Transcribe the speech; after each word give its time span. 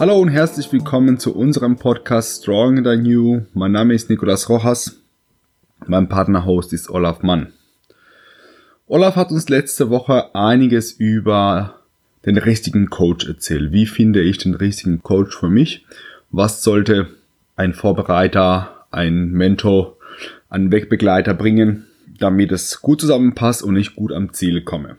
Hallo 0.00 0.20
und 0.20 0.28
herzlich 0.28 0.72
willkommen 0.72 1.18
zu 1.18 1.34
unserem 1.34 1.74
Podcast 1.74 2.42
Strong 2.42 2.84
Than 2.84 3.04
You. 3.04 3.40
Mein 3.52 3.72
Name 3.72 3.94
ist 3.94 4.08
Nicolas 4.08 4.48
Rojas. 4.48 5.00
Mein 5.88 6.08
Partner-Host 6.08 6.72
ist 6.72 6.88
Olaf 6.88 7.24
Mann. 7.24 7.48
Olaf 8.86 9.16
hat 9.16 9.32
uns 9.32 9.48
letzte 9.48 9.90
Woche 9.90 10.36
einiges 10.36 10.92
über 10.92 11.80
den 12.24 12.38
richtigen 12.38 12.90
Coach 12.90 13.26
erzählt. 13.26 13.72
Wie 13.72 13.86
finde 13.86 14.22
ich 14.22 14.38
den 14.38 14.54
richtigen 14.54 15.02
Coach 15.02 15.36
für 15.36 15.48
mich? 15.48 15.84
Was 16.30 16.62
sollte 16.62 17.08
ein 17.56 17.74
Vorbereiter, 17.74 18.86
ein 18.92 19.32
Mentor, 19.32 19.96
ein 20.48 20.70
Wegbegleiter 20.70 21.34
bringen, 21.34 21.86
damit 22.20 22.52
es 22.52 22.82
gut 22.82 23.00
zusammenpasst 23.00 23.64
und 23.64 23.74
ich 23.74 23.96
gut 23.96 24.12
am 24.12 24.32
Ziel 24.32 24.62
komme? 24.62 24.96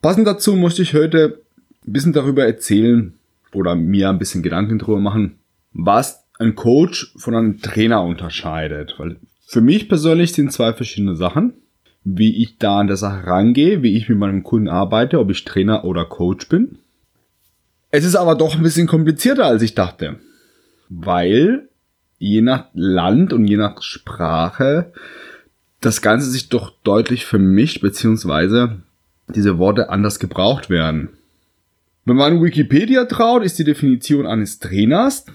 Passend 0.00 0.26
dazu 0.26 0.56
möchte 0.56 0.80
ich 0.80 0.94
heute 0.94 1.42
ein 1.86 1.92
bisschen 1.92 2.14
darüber 2.14 2.46
erzählen, 2.46 3.12
oder 3.52 3.74
mir 3.74 4.08
ein 4.08 4.18
bisschen 4.18 4.42
Gedanken 4.42 4.78
drüber 4.78 5.00
machen, 5.00 5.38
was 5.72 6.24
ein 6.38 6.54
Coach 6.54 7.12
von 7.16 7.34
einem 7.34 7.60
Trainer 7.60 8.02
unterscheidet. 8.02 8.94
Weil 8.98 9.16
für 9.46 9.60
mich 9.60 9.88
persönlich 9.88 10.32
sind 10.32 10.52
zwei 10.52 10.72
verschiedene 10.72 11.16
Sachen. 11.16 11.54
Wie 12.04 12.42
ich 12.42 12.58
da 12.58 12.80
an 12.80 12.86
der 12.86 12.96
Sache 12.96 13.26
rangehe, 13.26 13.82
wie 13.82 13.96
ich 13.96 14.08
mit 14.08 14.18
meinem 14.18 14.44
Kunden 14.44 14.68
arbeite, 14.68 15.18
ob 15.18 15.30
ich 15.30 15.44
Trainer 15.44 15.84
oder 15.84 16.04
Coach 16.04 16.48
bin. 16.48 16.78
Es 17.90 18.04
ist 18.04 18.14
aber 18.14 18.36
doch 18.36 18.54
ein 18.54 18.62
bisschen 18.62 18.86
komplizierter, 18.86 19.44
als 19.46 19.62
ich 19.62 19.74
dachte. 19.74 20.20
Weil 20.88 21.68
je 22.18 22.42
nach 22.42 22.66
Land 22.74 23.32
und 23.32 23.46
je 23.46 23.56
nach 23.56 23.82
Sprache 23.82 24.92
das 25.80 26.02
Ganze 26.02 26.30
sich 26.30 26.48
doch 26.48 26.72
deutlich 26.82 27.26
vermischt, 27.26 27.80
beziehungsweise 27.80 28.80
diese 29.28 29.58
Worte 29.58 29.90
anders 29.90 30.18
gebraucht 30.18 30.70
werden. 30.70 31.10
Wenn 32.06 32.16
man 32.16 32.40
Wikipedia 32.40 33.04
traut, 33.06 33.42
ist 33.42 33.58
die 33.58 33.64
Definition 33.64 34.26
eines 34.26 34.60
Trainers 34.60 35.26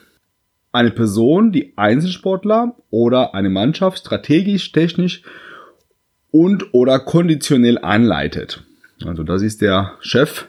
eine 0.72 0.92
Person, 0.92 1.52
die 1.52 1.74
Einzelsportler 1.76 2.78
oder 2.90 3.36
eine 3.36 3.50
Mannschaft 3.50 4.00
strategisch, 4.00 4.72
technisch 4.72 5.22
und 6.32 6.74
oder 6.74 7.00
konditionell 7.00 7.78
anleitet. 7.78 8.64
Also 9.06 9.24
das 9.24 9.42
ist 9.42 9.62
der 9.62 9.98
Chef 10.00 10.48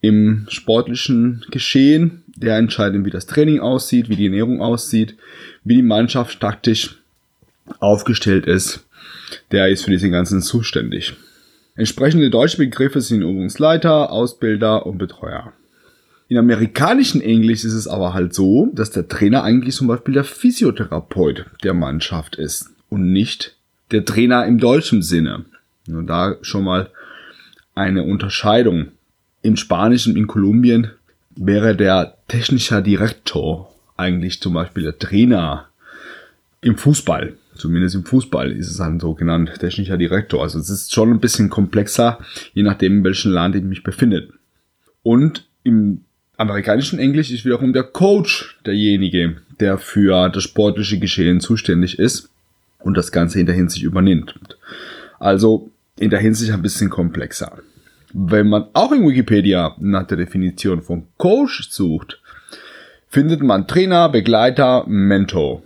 im 0.00 0.46
sportlichen 0.48 1.44
Geschehen, 1.50 2.22
der 2.34 2.56
entscheidet, 2.56 3.04
wie 3.04 3.10
das 3.10 3.26
Training 3.26 3.60
aussieht, 3.60 4.08
wie 4.08 4.16
die 4.16 4.26
Ernährung 4.26 4.62
aussieht, 4.62 5.16
wie 5.64 5.76
die 5.76 5.82
Mannschaft 5.82 6.40
taktisch 6.40 6.96
aufgestellt 7.78 8.46
ist. 8.46 8.86
Der 9.52 9.68
ist 9.68 9.84
für 9.84 9.90
diese 9.90 10.08
ganzen 10.08 10.40
zuständig. 10.40 11.14
Entsprechende 11.76 12.30
deutsche 12.30 12.56
Begriffe 12.56 13.02
sind 13.02 13.20
Übungsleiter, 13.20 14.10
Ausbilder 14.10 14.86
und 14.86 14.96
Betreuer. 14.96 15.52
In 16.28 16.38
amerikanischen 16.38 17.20
Englisch 17.20 17.64
ist 17.64 17.74
es 17.74 17.86
aber 17.86 18.14
halt 18.14 18.34
so, 18.34 18.70
dass 18.74 18.90
der 18.90 19.08
Trainer 19.08 19.44
eigentlich 19.44 19.74
zum 19.74 19.86
Beispiel 19.86 20.14
der 20.14 20.24
Physiotherapeut 20.24 21.44
der 21.62 21.74
Mannschaft 21.74 22.36
ist 22.36 22.70
und 22.88 23.12
nicht 23.12 23.56
der 23.92 24.04
Trainer 24.04 24.46
im 24.46 24.58
deutschen 24.58 25.02
Sinne. 25.02 25.44
Nur 25.86 26.02
da 26.02 26.36
schon 26.40 26.64
mal 26.64 26.90
eine 27.74 28.02
Unterscheidung. 28.02 28.88
Im 29.42 29.56
Spanischen 29.56 30.16
in 30.16 30.26
Kolumbien 30.26 30.90
wäre 31.36 31.76
der 31.76 32.16
technischer 32.26 32.80
Direktor 32.80 33.72
eigentlich 33.96 34.40
zum 34.40 34.54
Beispiel 34.54 34.82
der 34.82 34.98
Trainer 34.98 35.68
im 36.60 36.76
Fußball. 36.76 37.34
Zumindest 37.56 37.94
im 37.94 38.04
Fußball 38.04 38.52
ist 38.52 38.70
es 38.70 38.76
dann 38.76 39.00
so 39.00 39.14
genannt, 39.14 39.52
technischer 39.58 39.96
Direktor. 39.96 40.42
Also 40.42 40.58
es 40.58 40.70
ist 40.70 40.92
schon 40.92 41.10
ein 41.10 41.20
bisschen 41.20 41.50
komplexer, 41.50 42.18
je 42.54 42.62
nachdem, 42.62 42.98
in 42.98 43.04
welchem 43.04 43.32
Land 43.32 43.56
ich 43.56 43.62
mich 43.62 43.82
befinde. 43.82 44.28
Und 45.02 45.46
im 45.62 46.02
amerikanischen 46.36 46.98
Englisch 46.98 47.30
ist 47.30 47.44
wiederum 47.44 47.72
der 47.72 47.84
Coach 47.84 48.58
derjenige, 48.66 49.36
der 49.60 49.78
für 49.78 50.28
das 50.28 50.42
sportliche 50.42 50.98
Geschehen 50.98 51.40
zuständig 51.40 51.98
ist 51.98 52.28
und 52.80 52.96
das 52.96 53.12
Ganze 53.12 53.40
in 53.40 53.46
der 53.46 53.54
Hinsicht 53.54 53.84
übernimmt. 53.84 54.34
Also 55.18 55.70
in 55.98 56.10
der 56.10 56.20
Hinsicht 56.20 56.52
ein 56.52 56.62
bisschen 56.62 56.90
komplexer. 56.90 57.58
Wenn 58.12 58.48
man 58.48 58.66
auch 58.72 58.92
in 58.92 59.06
Wikipedia 59.06 59.74
nach 59.78 60.06
der 60.06 60.18
Definition 60.18 60.82
von 60.82 61.04
Coach 61.16 61.68
sucht, 61.70 62.20
findet 63.08 63.42
man 63.42 63.66
Trainer, 63.66 64.08
Begleiter, 64.08 64.84
Mentor 64.86 65.62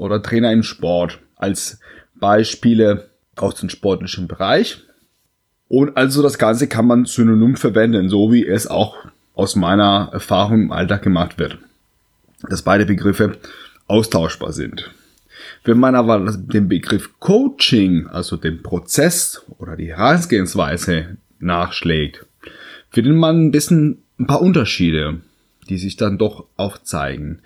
oder 0.00 0.22
Trainer 0.22 0.50
im 0.50 0.62
Sport 0.62 1.18
als 1.36 1.78
Beispiele 2.14 3.10
aus 3.36 3.56
dem 3.56 3.68
sportlichen 3.68 4.28
Bereich. 4.28 4.78
Und 5.68 5.96
also 5.96 6.22
das 6.22 6.38
Ganze 6.38 6.68
kann 6.68 6.86
man 6.86 7.04
synonym 7.04 7.56
verwenden, 7.56 8.08
so 8.08 8.32
wie 8.32 8.46
es 8.46 8.66
auch 8.66 8.96
aus 9.34 9.56
meiner 9.56 10.08
Erfahrung 10.12 10.62
im 10.62 10.72
Alltag 10.72 11.02
gemacht 11.02 11.38
wird. 11.38 11.58
Dass 12.48 12.62
beide 12.62 12.86
Begriffe 12.86 13.36
austauschbar 13.86 14.52
sind. 14.52 14.90
Wenn 15.64 15.78
man 15.78 15.94
aber 15.94 16.32
den 16.34 16.68
Begriff 16.68 17.20
Coaching, 17.20 18.06
also 18.06 18.36
den 18.36 18.62
Prozess 18.62 19.42
oder 19.58 19.76
die 19.76 19.94
Herangehensweise 19.94 21.18
nachschlägt, 21.38 22.24
findet 22.90 23.16
man 23.16 23.46
ein 23.46 23.50
bisschen 23.50 24.02
ein 24.18 24.26
paar 24.26 24.40
Unterschiede, 24.40 25.20
die 25.68 25.76
sich 25.76 25.96
dann 25.96 26.16
doch 26.16 26.46
aufzeigen. 26.56 27.40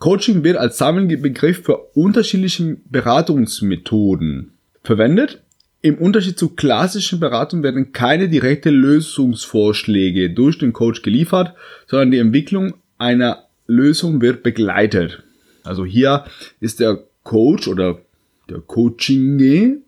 Coaching 0.00 0.42
wird 0.42 0.56
als 0.56 0.78
Sammelbegriff 0.78 1.62
für 1.62 1.76
unterschiedliche 1.94 2.78
Beratungsmethoden 2.90 4.54
verwendet. 4.82 5.42
Im 5.82 5.98
Unterschied 5.98 6.38
zu 6.38 6.50
klassischen 6.50 7.20
Beratungen 7.20 7.62
werden 7.62 7.92
keine 7.92 8.28
direkte 8.28 8.70
Lösungsvorschläge 8.70 10.30
durch 10.30 10.58
den 10.58 10.72
Coach 10.72 11.02
geliefert, 11.02 11.54
sondern 11.86 12.10
die 12.10 12.18
Entwicklung 12.18 12.74
einer 12.98 13.44
Lösung 13.66 14.20
wird 14.20 14.42
begleitet. 14.42 15.22
Also 15.64 15.84
hier 15.84 16.24
ist 16.60 16.80
der 16.80 17.04
Coach 17.22 17.68
oder 17.68 18.00
der 18.48 18.60
Coaching 18.60 19.82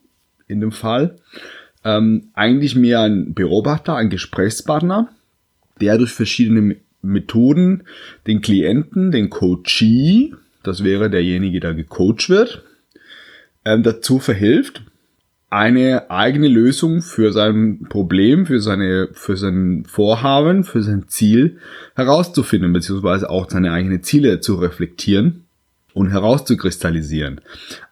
in 0.47 0.61
dem 0.61 0.73
Fall 0.73 1.17
ähm, 1.85 2.29
eigentlich 2.35 2.77
mehr 2.77 3.01
ein 3.01 3.33
Beobachter, 3.33 3.97
ein 3.97 4.11
Gesprächspartner, 4.11 5.09
der 5.81 5.97
durch 5.97 6.13
verschiedene 6.13 6.77
Methoden 7.03 7.85
den 8.27 8.41
Klienten, 8.41 9.11
den 9.11 9.29
Coachee, 9.29 10.35
das 10.63 10.85
wäre 10.85 11.11
derjenige, 11.11 11.61
der 11.61 11.75
gecoacht 11.75 12.29
wird, 12.29 12.65
ähm, 13.65 13.83
dazu 13.83 14.19
verhilft, 14.19 14.85
eine 15.51 16.11
eigene 16.11 16.49
Lösung 16.49 17.03
für 17.03 17.31
sein 17.31 17.87
Problem, 17.91 18.47
für 18.47 18.61
seine, 18.61 19.11
für 19.13 19.37
sein 19.37 19.85
Vorhaben, 19.87 20.65
für 20.65 20.83
sein 20.83 21.09
Ziel 21.09 21.59
herauszufinden, 21.95 22.73
beziehungsweise 22.73 23.29
auch 23.29 23.51
seine 23.51 23.73
eigenen 23.73 24.03
Ziele 24.03 24.41
zu 24.41 24.55
reflektieren 24.55 25.45
und 25.93 26.11
herauszukristallisieren. 26.11 27.43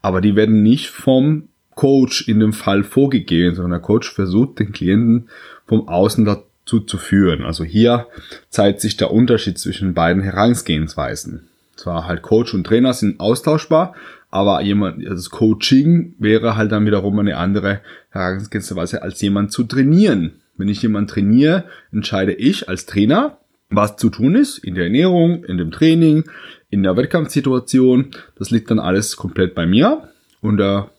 Aber 0.01 0.23
die 0.23 0.37
werden 0.37 0.63
nicht 0.63 0.89
vom 0.89 1.49
Coach 1.75 2.29
in 2.29 2.41
dem 2.41 2.55
Fall 2.55 2.83
vorgegeben, 2.83 3.55
sondern 3.55 3.73
der 3.73 3.81
Coach 3.81 4.11
versucht 4.11 4.59
den 4.59 4.73
Klienten 4.73 5.29
vom 5.67 5.87
Außen 5.87 6.25
zuzuführen. 6.71 7.45
Also 7.45 7.65
hier 7.65 8.07
zeigt 8.49 8.81
sich 8.81 8.97
der 8.97 9.11
Unterschied 9.11 9.59
zwischen 9.59 9.93
beiden 9.93 10.23
Herangehensweisen. 10.23 11.49
Zwar 11.75 12.07
halt 12.07 12.23
Coach 12.23 12.55
und 12.55 12.65
Trainer 12.65 12.93
sind 12.93 13.19
austauschbar, 13.19 13.95
aber 14.31 14.61
jemand, 14.63 14.99
also 14.99 15.17
das 15.17 15.31
Coaching 15.31 16.15
wäre 16.19 16.57
halt 16.57 16.71
dann 16.71 16.87
wiederum 16.87 17.19
eine 17.19 17.37
andere 17.39 17.81
Herangehensweise, 18.11 19.03
als 19.03 19.21
jemand 19.21 19.51
zu 19.51 19.65
trainieren. 19.65 20.35
Wenn 20.57 20.69
ich 20.69 20.83
jemanden 20.83 21.09
trainiere, 21.09 21.65
entscheide 21.91 22.35
ich 22.35 22.69
als 22.69 22.87
Trainer, 22.87 23.39
was 23.69 23.97
zu 23.97 24.09
tun 24.09 24.37
ist 24.37 24.59
in 24.59 24.77
der 24.77 24.85
Ernährung, 24.85 25.43
in 25.43 25.59
dem 25.59 25.73
Training, 25.73 26.25
in 26.69 26.85
der 26.85 26.97
Wettkampfsituation. 26.97 28.13
Das 28.39 28.51
liegt 28.51 28.71
dann 28.71 28.79
alles 28.79 29.17
komplett 29.17 29.57
bei 29.57 29.67
mir 29.67 30.09
und 30.41 30.59
der 30.59 30.91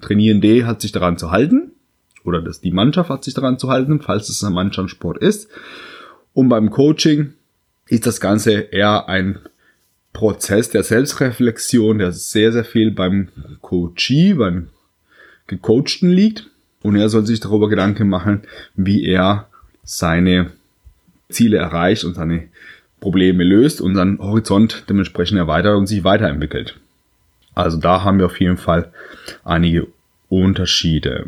Trainierende 0.00 0.64
hat 0.64 0.80
sich 0.80 0.92
daran 0.92 1.18
zu 1.18 1.32
halten 1.32 1.67
oder 2.28 2.42
dass 2.42 2.60
die 2.60 2.70
Mannschaft 2.70 3.10
hat 3.10 3.24
sich 3.24 3.34
daran 3.34 3.58
zu 3.58 3.68
halten, 3.68 4.00
falls 4.00 4.28
es 4.28 4.44
ein 4.44 4.52
Mannschaftssport 4.52 5.18
ist. 5.18 5.48
Und 6.34 6.48
beim 6.48 6.70
Coaching 6.70 7.34
ist 7.88 8.06
das 8.06 8.20
Ganze 8.20 8.52
eher 8.52 9.08
ein 9.08 9.40
Prozess 10.12 10.70
der 10.70 10.82
Selbstreflexion, 10.82 11.98
der 11.98 12.12
sehr, 12.12 12.52
sehr 12.52 12.64
viel 12.64 12.90
beim 12.90 13.28
Coachee, 13.60 14.34
beim 14.34 14.68
Gecoachten 15.46 16.10
liegt. 16.10 16.48
Und 16.82 16.96
er 16.96 17.08
soll 17.08 17.26
sich 17.26 17.40
darüber 17.40 17.68
Gedanken 17.68 18.08
machen, 18.08 18.42
wie 18.76 19.04
er 19.04 19.48
seine 19.82 20.52
Ziele 21.28 21.56
erreicht 21.56 22.04
und 22.04 22.14
seine 22.14 22.48
Probleme 23.00 23.44
löst 23.44 23.80
und 23.80 23.94
seinen 23.94 24.18
Horizont 24.18 24.84
dementsprechend 24.88 25.38
erweitert 25.38 25.76
und 25.76 25.86
sich 25.86 26.04
weiterentwickelt. 26.04 26.78
Also 27.54 27.78
da 27.78 28.04
haben 28.04 28.18
wir 28.18 28.26
auf 28.26 28.40
jeden 28.40 28.56
Fall 28.56 28.92
einige 29.44 29.88
Unterschiede. 30.28 31.26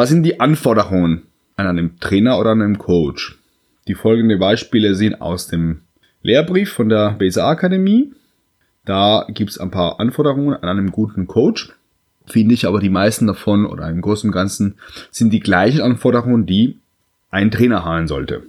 Was 0.00 0.08
sind 0.08 0.22
die 0.22 0.40
Anforderungen 0.40 1.24
an 1.56 1.66
einem 1.66 2.00
Trainer 2.00 2.38
oder 2.38 2.52
einem 2.52 2.78
Coach? 2.78 3.38
Die 3.86 3.94
folgenden 3.94 4.38
Beispiele 4.38 4.94
sind 4.94 5.20
aus 5.20 5.46
dem 5.46 5.82
Lehrbrief 6.22 6.72
von 6.72 6.88
der 6.88 7.16
BSA 7.18 7.50
Akademie. 7.50 8.10
Da 8.86 9.26
gibt 9.28 9.50
es 9.50 9.58
ein 9.58 9.70
paar 9.70 10.00
Anforderungen 10.00 10.54
an 10.54 10.70
einem 10.70 10.90
guten 10.90 11.26
Coach. 11.26 11.74
Finde 12.24 12.54
ich 12.54 12.66
aber 12.66 12.80
die 12.80 12.88
meisten 12.88 13.26
davon 13.26 13.66
oder 13.66 13.90
im 13.90 14.00
Großen 14.00 14.30
und 14.30 14.32
Ganzen 14.32 14.76
sind 15.10 15.34
die 15.34 15.40
gleichen 15.40 15.82
Anforderungen, 15.82 16.46
die 16.46 16.78
ein 17.30 17.50
Trainer 17.50 17.84
haben 17.84 18.08
sollte. 18.08 18.44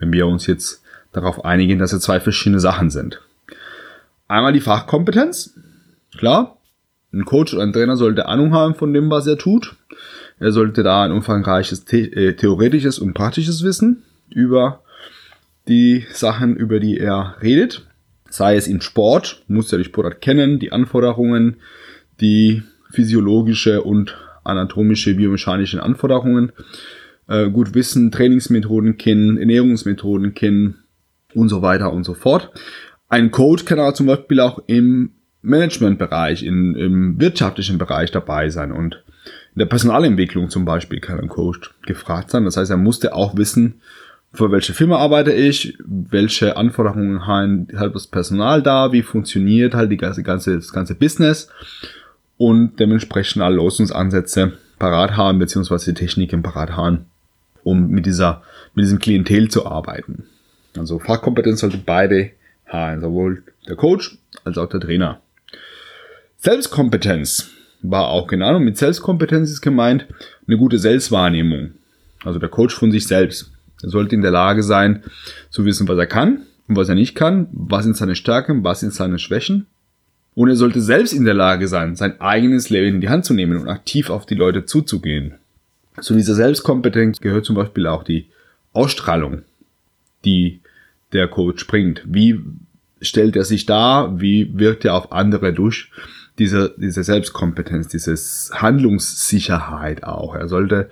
Wenn 0.00 0.12
wir 0.12 0.26
uns 0.26 0.48
jetzt 0.48 0.82
darauf 1.12 1.44
einigen, 1.44 1.78
dass 1.78 1.92
es 1.92 2.02
zwei 2.02 2.18
verschiedene 2.18 2.58
Sachen 2.58 2.90
sind. 2.90 3.20
Einmal 4.26 4.52
die 4.52 4.60
Fachkompetenz. 4.60 5.54
Klar, 6.18 6.56
ein 7.12 7.24
Coach 7.24 7.54
oder 7.54 7.62
ein 7.62 7.72
Trainer 7.72 7.96
sollte 7.96 8.26
Ahnung 8.26 8.52
haben 8.52 8.74
von 8.74 8.92
dem, 8.92 9.08
was 9.08 9.28
er 9.28 9.38
tut. 9.38 9.76
Er 10.38 10.52
sollte 10.52 10.82
da 10.82 11.04
ein 11.04 11.12
umfangreiches 11.12 11.90
äh, 11.92 12.34
theoretisches 12.34 12.98
und 12.98 13.14
praktisches 13.14 13.62
Wissen 13.62 14.02
über 14.28 14.82
die 15.68 16.04
Sachen, 16.12 16.56
über 16.56 16.78
die 16.78 16.98
er 16.98 17.36
redet. 17.40 17.86
Sei 18.28 18.56
es 18.56 18.68
im 18.68 18.80
Sport, 18.80 19.42
muss 19.48 19.72
er 19.72 19.78
die 19.78 19.84
Sportart 19.84 20.20
kennen, 20.20 20.58
die 20.58 20.72
Anforderungen, 20.72 21.56
die 22.20 22.62
physiologische 22.90 23.82
und 23.82 24.16
anatomische, 24.44 25.14
biomechanische 25.14 25.82
Anforderungen 25.82 26.52
äh, 27.28 27.48
gut 27.48 27.74
wissen, 27.74 28.10
Trainingsmethoden 28.10 28.98
kennen, 28.98 29.38
Ernährungsmethoden 29.38 30.34
kennen 30.34 30.84
und 31.34 31.48
so 31.48 31.62
weiter 31.62 31.92
und 31.92 32.04
so 32.04 32.14
fort. 32.14 32.50
Ein 33.08 33.30
Coach 33.30 33.64
kann 33.64 33.78
aber 33.78 33.94
zum 33.94 34.06
Beispiel 34.06 34.40
auch 34.40 34.62
im 34.66 35.12
Managementbereich, 35.42 36.42
im 36.42 37.20
wirtschaftlichen 37.20 37.78
Bereich 37.78 38.10
dabei 38.10 38.48
sein 38.50 38.72
und 38.72 39.04
in 39.56 39.60
der 39.60 39.66
Personalentwicklung 39.66 40.50
zum 40.50 40.66
Beispiel 40.66 41.00
kann 41.00 41.18
ein 41.18 41.28
Coach 41.28 41.70
gefragt 41.86 42.30
sein. 42.30 42.44
Das 42.44 42.58
heißt, 42.58 42.70
er 42.70 42.76
musste 42.76 43.14
auch 43.14 43.38
wissen, 43.38 43.80
für 44.34 44.52
welche 44.52 44.74
Firma 44.74 44.98
arbeite 44.98 45.32
ich, 45.32 45.78
welche 45.82 46.58
Anforderungen 46.58 47.26
haben 47.26 47.68
halt 47.74 47.94
das 47.94 48.06
Personal 48.06 48.62
da, 48.62 48.92
wie 48.92 49.00
funktioniert 49.00 49.74
halt 49.74 49.90
die 49.90 49.96
ganze, 49.96 50.22
das 50.22 50.72
ganze 50.74 50.94
Business 50.94 51.48
und 52.36 52.78
dementsprechend 52.78 53.42
alle 53.42 53.56
Lösungsansätze 53.56 54.52
parat 54.78 55.16
haben, 55.16 55.38
beziehungsweise 55.38 55.94
die 55.94 55.98
Techniken 55.98 56.42
parat 56.42 56.76
haben, 56.76 57.06
um 57.62 57.88
mit 57.88 58.04
dieser, 58.04 58.42
mit 58.74 58.84
diesem 58.84 58.98
Klientel 58.98 59.48
zu 59.48 59.64
arbeiten. 59.64 60.26
Also 60.76 60.98
Fachkompetenz 60.98 61.60
sollte 61.60 61.78
beide 61.78 62.32
haben, 62.66 63.00
sowohl 63.00 63.42
der 63.66 63.76
Coach 63.76 64.18
als 64.44 64.58
auch 64.58 64.68
der 64.68 64.80
Trainer. 64.80 65.22
Selbstkompetenz 66.36 67.55
war 67.82 68.08
auch 68.08 68.26
genannt 68.26 68.56
und 68.56 68.64
mit 68.64 68.76
Selbstkompetenz 68.76 69.50
ist 69.50 69.60
gemeint 69.60 70.06
eine 70.46 70.58
gute 70.58 70.78
Selbstwahrnehmung. 70.78 71.70
Also 72.24 72.38
der 72.38 72.48
Coach 72.48 72.74
von 72.74 72.90
sich 72.90 73.06
selbst. 73.06 73.50
Er 73.82 73.90
sollte 73.90 74.14
in 74.14 74.22
der 74.22 74.30
Lage 74.30 74.62
sein, 74.62 75.02
zu 75.50 75.64
wissen, 75.64 75.86
was 75.86 75.98
er 75.98 76.06
kann 76.06 76.42
und 76.66 76.76
was 76.76 76.88
er 76.88 76.94
nicht 76.94 77.14
kann, 77.14 77.48
was 77.52 77.84
sind 77.84 77.96
seine 77.96 78.16
Stärken, 78.16 78.64
was 78.64 78.80
sind 78.80 78.92
seine 78.92 79.18
Schwächen. 79.18 79.66
Und 80.34 80.48
er 80.48 80.56
sollte 80.56 80.80
selbst 80.80 81.12
in 81.12 81.24
der 81.24 81.34
Lage 81.34 81.68
sein, 81.68 81.96
sein 81.96 82.20
eigenes 82.20 82.68
Leben 82.68 82.96
in 82.96 83.00
die 83.00 83.08
Hand 83.08 83.24
zu 83.24 83.32
nehmen 83.32 83.58
und 83.58 83.68
aktiv 83.68 84.10
auf 84.10 84.26
die 84.26 84.34
Leute 84.34 84.66
zuzugehen. 84.66 85.34
Zu 86.00 86.14
dieser 86.14 86.34
Selbstkompetenz 86.34 87.20
gehört 87.20 87.46
zum 87.46 87.56
Beispiel 87.56 87.86
auch 87.86 88.02
die 88.02 88.26
Ausstrahlung, 88.72 89.42
die 90.24 90.60
der 91.12 91.28
Coach 91.28 91.66
bringt. 91.66 92.02
Wie 92.04 92.40
stellt 93.00 93.36
er 93.36 93.44
sich 93.44 93.64
dar? 93.64 94.20
Wie 94.20 94.58
wirkt 94.58 94.84
er 94.84 94.94
auf 94.94 95.12
andere 95.12 95.54
durch? 95.54 95.90
Diese, 96.38 96.74
diese 96.76 97.02
Selbstkompetenz, 97.02 97.88
dieses 97.88 98.50
Handlungssicherheit 98.54 100.04
auch. 100.04 100.34
Er 100.34 100.48
sollte 100.48 100.90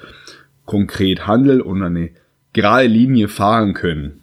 konkret 0.64 1.26
handeln 1.26 1.60
und 1.60 1.82
eine 1.82 2.10
gerade 2.52 2.86
Linie 2.86 3.28
fahren 3.28 3.74
können 3.74 4.22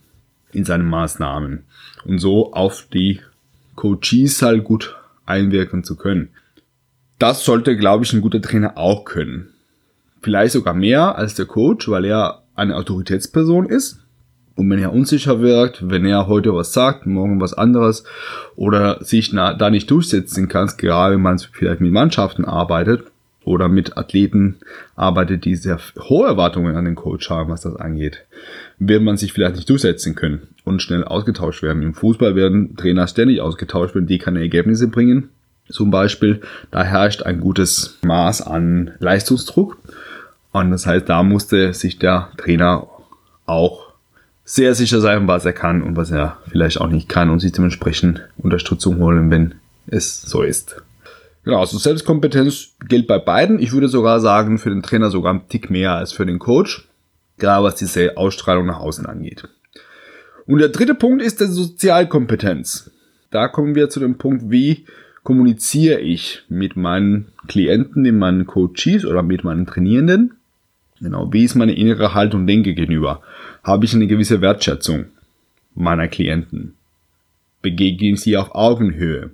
in 0.52 0.66
seinen 0.66 0.90
Maßnahmen 0.90 1.64
und 2.06 2.20
so 2.20 2.54
auf 2.54 2.88
die 2.92 3.22
Coaches 3.76 4.42
halt 4.42 4.64
gut 4.64 4.96
einwirken 5.26 5.84
zu 5.84 5.96
können. 5.96 6.30
Das 7.20 7.46
sollte, 7.46 7.78
glaube 7.78 8.04
ich, 8.04 8.14
ein 8.14 8.22
guter 8.22 8.42
Trainer 8.42 8.78
auch 8.78 9.06
können. 9.06 9.50
Vielleicht 10.22 10.54
sogar 10.54 10.74
mehr 10.74 11.16
als 11.16 11.36
der 11.36 11.46
Coach, 11.46 11.88
weil 11.88 12.06
er 12.06 12.44
eine 12.56 12.76
Autoritätsperson 12.76 13.68
ist. 13.68 14.00
Und 14.56 14.70
wenn 14.70 14.80
er 14.80 14.94
unsicher 14.94 15.42
wirkt, 15.42 15.90
wenn 15.90 16.06
er 16.06 16.28
heute 16.28 16.54
was 16.54 16.74
sagt, 16.74 17.06
morgen 17.06 17.40
was 17.40 17.54
anderes 17.54 18.04
oder 18.56 19.04
sich 19.04 19.32
da 19.32 19.70
nicht 19.70 19.90
durchsetzen 19.90 20.48
kann, 20.48 20.72
gerade 20.78 21.16
wenn 21.16 21.22
man 21.22 21.40
vielleicht 21.40 21.82
mit 21.82 21.92
Mannschaften 21.92 22.46
arbeitet, 22.46 23.06
oder 23.44 23.68
mit 23.68 23.98
Athleten 23.98 24.58
arbeitet, 24.96 25.46
die 25.46 25.56
sehr 25.56 25.80
hohe 26.00 26.28
Erwartungen 26.28 26.76
an 26.76 26.86
den 26.86 26.96
Coach 26.96 27.30
haben, 27.30 27.50
was 27.50 27.62
das 27.62 27.76
angeht, 27.76 28.24
wird 28.78 29.02
man 29.02 29.18
sich 29.18 29.34
vielleicht 29.34 29.56
nicht 29.56 29.70
durchsetzen 29.70 30.16
können 30.16 30.48
und 30.64 30.82
schnell 30.82 31.04
ausgetauscht 31.04 31.64
werden. 31.64 31.82
Im 31.82 31.94
Fußball 31.94 32.36
werden 32.36 32.76
Trainer 32.76 33.08
ständig 33.08 33.42
ausgetauscht, 33.42 33.96
wenn 33.96 34.06
die 34.06 34.20
keine 34.20 34.40
Ergebnisse 34.42 34.88
bringen. 34.88 35.30
Zum 35.70 35.90
Beispiel, 35.90 36.42
da 36.70 36.84
herrscht 36.84 37.24
ein 37.24 37.40
gutes 37.40 37.98
Maß 38.04 38.42
an 38.42 38.92
Leistungsdruck. 39.00 39.78
Und 40.52 40.72
das 40.72 40.86
heißt, 40.86 41.08
da 41.08 41.24
musste 41.24 41.74
sich 41.74 41.98
der 41.98 42.30
Trainer 42.38 42.88
auch 43.46 43.91
sehr 44.54 44.76
sicher 44.76 45.00
sein, 45.00 45.30
was 45.30 45.46
er 45.46 45.54
kann 45.54 45.82
und 45.82 45.96
was 45.96 46.12
er 46.12 46.38
vielleicht 46.50 46.82
auch 46.82 46.90
nicht 46.90 47.08
kann 47.08 47.30
und 47.30 47.40
sich 47.40 47.54
dementsprechend 47.54 48.28
Unterstützung 48.38 48.98
holen, 48.98 49.32
wenn 49.32 49.56
es 49.88 50.22
so 50.22 50.42
ist. 50.42 50.84
Genau, 51.46 51.62
also 51.62 51.78
Selbstkompetenz 51.78 52.74
gilt 52.90 53.08
bei 53.08 53.18
beiden. 53.18 53.60
Ich 53.60 53.72
würde 53.72 53.88
sogar 53.88 54.20
sagen, 54.20 54.58
für 54.58 54.70
den 54.70 54.84
Trainer 54.84 55.10
sogar 55.10 55.34
ein 55.34 55.48
Tick 55.48 55.70
mehr 55.70 55.94
als 55.94 56.12
für 56.12 56.26
den 56.26 56.38
Coach. 56.38 56.86
Gerade 57.38 57.64
was 57.64 57.76
diese 57.76 58.18
Ausstrahlung 58.18 58.66
nach 58.66 58.80
außen 58.80 59.06
angeht. 59.06 59.48
Und 60.46 60.60
der 60.60 60.70
dritte 60.70 60.96
Punkt 60.96 61.24
ist 61.24 61.40
der 61.40 61.48
Sozialkompetenz. 61.48 62.92
Da 63.32 63.48
kommen 63.48 63.74
wir 63.74 63.90
zu 63.90 64.02
dem 64.02 64.18
Punkt, 64.18 64.52
wie 64.52 64.86
kommuniziere 65.24 66.02
ich 66.02 66.44
mit 66.50 66.76
meinen 66.76 67.32
Klienten, 67.48 68.02
mit 68.02 68.16
meinen 68.16 68.46
Coaches 68.46 69.06
oder 69.06 69.24
mit 69.24 69.46
meinen 69.46 69.66
Trainierenden. 69.66 70.41
Genau, 71.02 71.34
wie 71.34 71.44
ist 71.44 71.56
meine 71.56 71.74
innere 71.74 72.14
Haltung 72.14 72.46
Denke 72.46 72.76
gegenüber? 72.76 73.22
Habe 73.64 73.86
ich 73.86 73.94
eine 73.94 74.08
gewisse 74.08 74.40
Wertschätzung 74.40 75.06
meiner 75.74 76.08
Klienten? 76.08 76.76
Begegne 77.62 78.12
ich 78.12 78.22
sie 78.22 78.38
auf 78.38 78.54
Augenhöhe? 78.54 79.32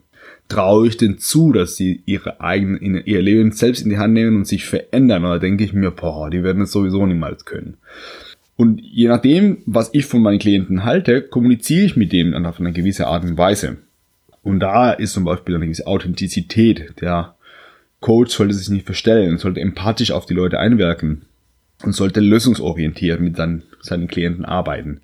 traue 0.48 0.88
ich 0.88 0.98
denn 0.98 1.18
zu, 1.18 1.52
dass 1.52 1.76
sie 1.76 2.02
ihre 2.06 2.40
eigenen, 2.42 3.04
ihr 3.06 3.22
Leben 3.22 3.52
selbst 3.52 3.84
in 3.84 3.90
die 3.90 3.98
Hand 3.98 4.14
nehmen 4.14 4.38
und 4.38 4.48
sich 4.48 4.66
verändern? 4.66 5.26
Oder 5.26 5.40
denke 5.40 5.64
ich 5.64 5.74
mir, 5.74 5.92
boah, 5.92 6.30
die 6.30 6.44
werden 6.44 6.62
es 6.62 6.72
sowieso 6.72 7.06
niemals 7.06 7.46
können. 7.46 7.78
Und 8.56 8.82
je 8.82 9.08
nachdem, 9.08 9.60
was 9.66 9.90
ich 9.94 10.06
von 10.06 10.22
meinen 10.22 10.40
Klienten 10.40 10.84
halte, 10.84 11.22
kommuniziere 11.22 11.86
ich 11.86 11.96
mit 11.96 12.12
denen 12.12 12.46
auf 12.46 12.60
eine 12.60 12.72
gewisse 12.72 13.08
Art 13.08 13.24
und 13.24 13.38
Weise. 13.38 13.78
Und 14.42 14.62
da 14.62 14.92
ist 14.92 15.14
zum 15.14 15.26
Beispiel 15.26 15.56
eine 15.56 15.66
gewisse 15.66 15.86
Authentizität. 15.86 16.94
Der 17.02 17.36
Coach 18.00 18.34
sollte 18.34 18.54
sich 18.54 18.70
nicht 18.70 18.86
verstellen, 18.86 19.38
sollte 19.38 19.60
empathisch 19.60 20.12
auf 20.12 20.26
die 20.26 20.34
Leute 20.34 20.60
einwirken 20.60 21.24
und 21.84 21.94
sollte 21.94 22.20
lösungsorientiert 22.20 23.20
mit 23.20 23.38
seinen, 23.38 23.64
seinen 23.82 24.08
Klienten 24.08 24.46
arbeiten. 24.46 25.02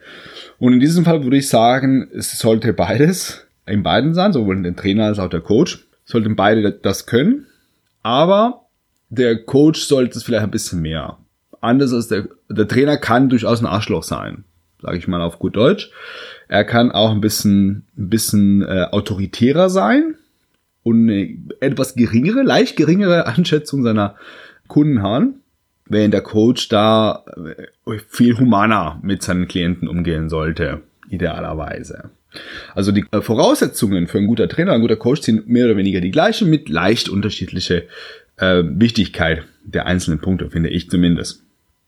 Und 0.59 0.73
in 0.73 0.79
diesem 0.79 1.05
Fall 1.05 1.23
würde 1.23 1.37
ich 1.37 1.49
sagen, 1.49 2.09
es 2.13 2.37
sollte 2.37 2.73
beides 2.73 3.45
in 3.65 3.83
beiden 3.83 4.13
sein, 4.13 4.33
sowohl 4.33 4.61
der 4.61 4.75
Trainer 4.75 5.05
als 5.05 5.19
auch 5.19 5.29
der 5.29 5.41
Coach. 5.41 5.85
Sollten 6.05 6.35
beide 6.35 6.71
das 6.71 7.05
können. 7.05 7.47
Aber 8.01 8.67
der 9.09 9.43
Coach 9.43 9.81
sollte 9.81 10.17
es 10.17 10.23
vielleicht 10.23 10.43
ein 10.43 10.51
bisschen 10.51 10.81
mehr. 10.81 11.17
Anders 11.61 11.93
als 11.93 12.09
der, 12.09 12.27
der 12.49 12.67
Trainer 12.67 12.97
kann 12.97 13.29
durchaus 13.29 13.61
ein 13.61 13.65
Arschloch 13.65 14.03
sein, 14.03 14.43
sage 14.81 14.97
ich 14.97 15.07
mal 15.07 15.21
auf 15.21 15.39
gut 15.39 15.55
Deutsch. 15.55 15.91
Er 16.49 16.65
kann 16.65 16.91
auch 16.91 17.11
ein 17.11 17.21
bisschen, 17.21 17.85
ein 17.97 18.09
bisschen 18.09 18.63
äh, 18.63 18.87
autoritärer 18.91 19.69
sein 19.69 20.15
und 20.81 21.09
eine 21.09 21.37
etwas 21.61 21.95
geringere, 21.95 22.43
leicht 22.43 22.75
geringere 22.75 23.27
Einschätzung 23.27 23.83
seiner 23.83 24.15
Kunden 24.67 25.01
haben, 25.01 25.42
während 25.93 26.13
der 26.13 26.21
Coach 26.21 26.69
da 26.69 27.23
äh, 27.85 27.97
viel 28.07 28.37
humaner 28.37 28.99
mit 29.03 29.23
seinen 29.23 29.47
Klienten 29.47 29.87
umgehen 29.87 30.29
sollte, 30.29 30.81
idealerweise. 31.09 32.11
Also 32.75 32.91
die 32.91 33.05
äh, 33.11 33.21
Voraussetzungen 33.21 34.07
für 34.07 34.17
ein 34.17 34.27
guter 34.27 34.49
Trainer, 34.49 34.73
ein 34.73 34.81
guter 34.81 34.95
Coach 34.95 35.21
sind 35.21 35.47
mehr 35.47 35.65
oder 35.65 35.77
weniger 35.77 36.01
die 36.01 36.11
gleichen 36.11 36.49
mit 36.49 36.69
leicht 36.69 37.09
unterschiedliche 37.09 37.87
äh, 38.37 38.63
Wichtigkeit 38.65 39.43
der 39.63 39.85
einzelnen 39.85 40.19
Punkte, 40.19 40.49
finde 40.49 40.69
ich 40.69 40.89
zumindest. 40.89 41.43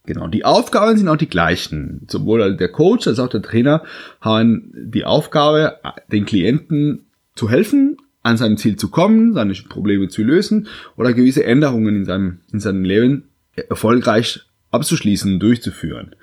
Genau, 0.06 0.28
die 0.28 0.44
Aufgaben 0.44 0.96
sind 0.96 1.08
auch 1.08 1.16
die 1.16 1.28
gleichen. 1.28 2.06
Sowohl 2.08 2.56
der 2.56 2.68
Coach 2.68 3.08
als 3.08 3.18
auch 3.18 3.28
der 3.28 3.42
Trainer 3.42 3.82
haben 4.20 4.72
die 4.74 5.04
Aufgabe, 5.04 5.78
den 6.12 6.24
Klienten 6.24 7.06
zu 7.34 7.50
helfen, 7.50 7.96
an 8.22 8.36
seinem 8.36 8.56
Ziel 8.56 8.76
zu 8.76 8.88
kommen, 8.88 9.34
seine 9.34 9.52
Probleme 9.68 10.08
zu 10.08 10.22
lösen 10.22 10.68
oder 10.96 11.12
gewisse 11.12 11.44
Änderungen 11.44 11.96
in 11.96 12.04
seinem, 12.04 12.38
in 12.52 12.60
seinem 12.60 12.84
Leben 12.84 13.24
erfolgreich 13.56 14.40
abzuschließen 14.70 15.34
und 15.34 15.40
durchzuführen. 15.40 16.14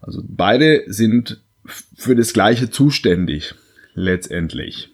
Also 0.00 0.22
beide 0.26 0.84
sind 0.86 1.40
für 1.64 2.16
das 2.16 2.32
Gleiche 2.32 2.70
zuständig 2.70 3.54
letztendlich. 3.94 4.90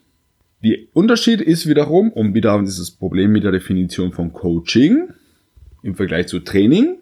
Der 0.62 0.78
Unterschied 0.94 1.40
ist 1.40 1.68
wiederum, 1.68 2.10
um 2.10 2.34
wieder 2.34 2.58
dieses 2.62 2.90
Problem 2.90 3.32
mit 3.32 3.44
der 3.44 3.52
Definition 3.52 4.12
von 4.12 4.32
Coaching 4.32 5.10
im 5.82 5.94
Vergleich 5.94 6.28
zu 6.28 6.40
Training, 6.40 6.96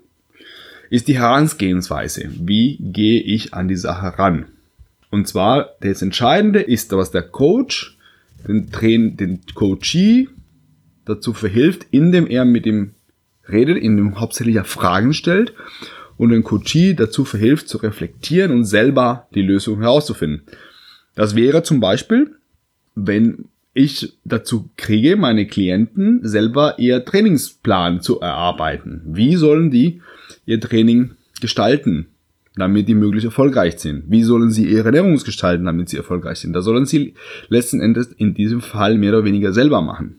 ist 0.90 1.08
die 1.08 1.18
Herangehensweise. 1.18 2.28
Wie 2.40 2.76
gehe 2.80 3.22
ich 3.22 3.54
an 3.54 3.68
die 3.68 3.76
Sache 3.76 4.18
ran? 4.18 4.46
Und 5.10 5.28
zwar, 5.28 5.76
das 5.80 6.02
Entscheidende 6.02 6.60
ist, 6.60 6.90
was 6.92 7.10
der 7.10 7.22
Coach 7.22 7.96
den, 8.48 8.70
Train 8.70 9.16
den 9.16 9.40
Coachee 9.54 10.28
dazu 11.04 11.32
verhilft, 11.32 11.86
indem 11.92 12.26
er 12.26 12.44
mit 12.44 12.66
dem 12.66 12.94
redet, 13.48 13.78
indem 13.78 14.18
hauptsächlich 14.20 14.56
er 14.56 14.64
Fragen 14.64 15.12
stellt 15.12 15.54
und 16.16 16.30
den 16.30 16.42
Coachee 16.42 16.94
dazu 16.94 17.24
verhilft 17.24 17.68
zu 17.68 17.78
reflektieren 17.78 18.52
und 18.52 18.64
selber 18.64 19.28
die 19.34 19.42
Lösung 19.42 19.80
herauszufinden. 19.80 20.42
Das 21.14 21.34
wäre 21.34 21.62
zum 21.62 21.80
Beispiel, 21.80 22.36
wenn 22.94 23.46
ich 23.74 24.18
dazu 24.24 24.70
kriege, 24.76 25.16
meine 25.16 25.46
Klienten 25.46 26.20
selber 26.22 26.78
ihr 26.78 27.04
Trainingsplan 27.04 28.02
zu 28.02 28.20
erarbeiten. 28.20 29.02
Wie 29.06 29.36
sollen 29.36 29.70
die 29.70 30.02
ihr 30.44 30.60
Training 30.60 31.12
gestalten, 31.40 32.08
damit 32.56 32.88
die 32.88 32.94
möglichst 32.94 33.24
erfolgreich 33.24 33.78
sind? 33.78 34.04
Wie 34.08 34.22
sollen 34.22 34.50
sie 34.50 34.66
ihre 34.66 34.84
Ernährung 34.84 35.16
gestalten, 35.16 35.64
damit 35.64 35.88
sie 35.88 35.96
erfolgreich 35.96 36.38
sind? 36.38 36.52
Das 36.52 36.64
sollen 36.64 36.84
sie 36.84 37.14
letzten 37.48 37.80
Endes 37.80 38.08
in 38.08 38.34
diesem 38.34 38.60
Fall 38.60 38.98
mehr 38.98 39.12
oder 39.12 39.24
weniger 39.24 39.52
selber 39.52 39.80
machen. 39.80 40.16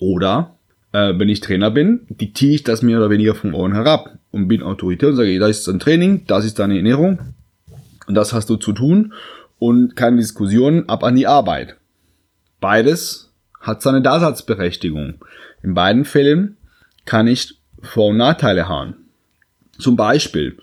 Oder 0.00 0.55
äh, 0.96 1.18
wenn 1.18 1.28
ich 1.28 1.40
Trainer 1.40 1.70
bin, 1.70 2.06
diktiere 2.08 2.54
ich 2.54 2.64
das 2.64 2.80
mehr 2.80 2.96
oder 2.96 3.10
weniger 3.10 3.34
von 3.34 3.52
oben 3.52 3.74
herab 3.74 4.18
und 4.30 4.48
bin 4.48 4.62
Autorität 4.62 5.10
und 5.10 5.16
sage, 5.16 5.38
das 5.38 5.58
ist 5.58 5.68
ein 5.68 5.78
Training, 5.78 6.26
das 6.26 6.46
ist 6.46 6.58
deine 6.58 6.76
Ernährung 6.76 7.18
und 8.06 8.14
das 8.14 8.32
hast 8.32 8.48
du 8.48 8.56
zu 8.56 8.72
tun 8.72 9.12
und 9.58 9.94
keine 9.94 10.16
Diskussion 10.16 10.88
ab 10.88 11.04
an 11.04 11.16
die 11.16 11.26
Arbeit. 11.26 11.76
Beides 12.60 13.30
hat 13.60 13.82
seine 13.82 14.00
Daseinsberechtigung. 14.00 15.16
In 15.62 15.74
beiden 15.74 16.06
Fällen 16.06 16.56
kann 17.04 17.26
ich 17.26 17.60
Vor- 17.82 18.08
und 18.08 18.16
Nachteile 18.16 18.66
haben. 18.66 18.94
Zum 19.78 19.96
Beispiel, 19.96 20.56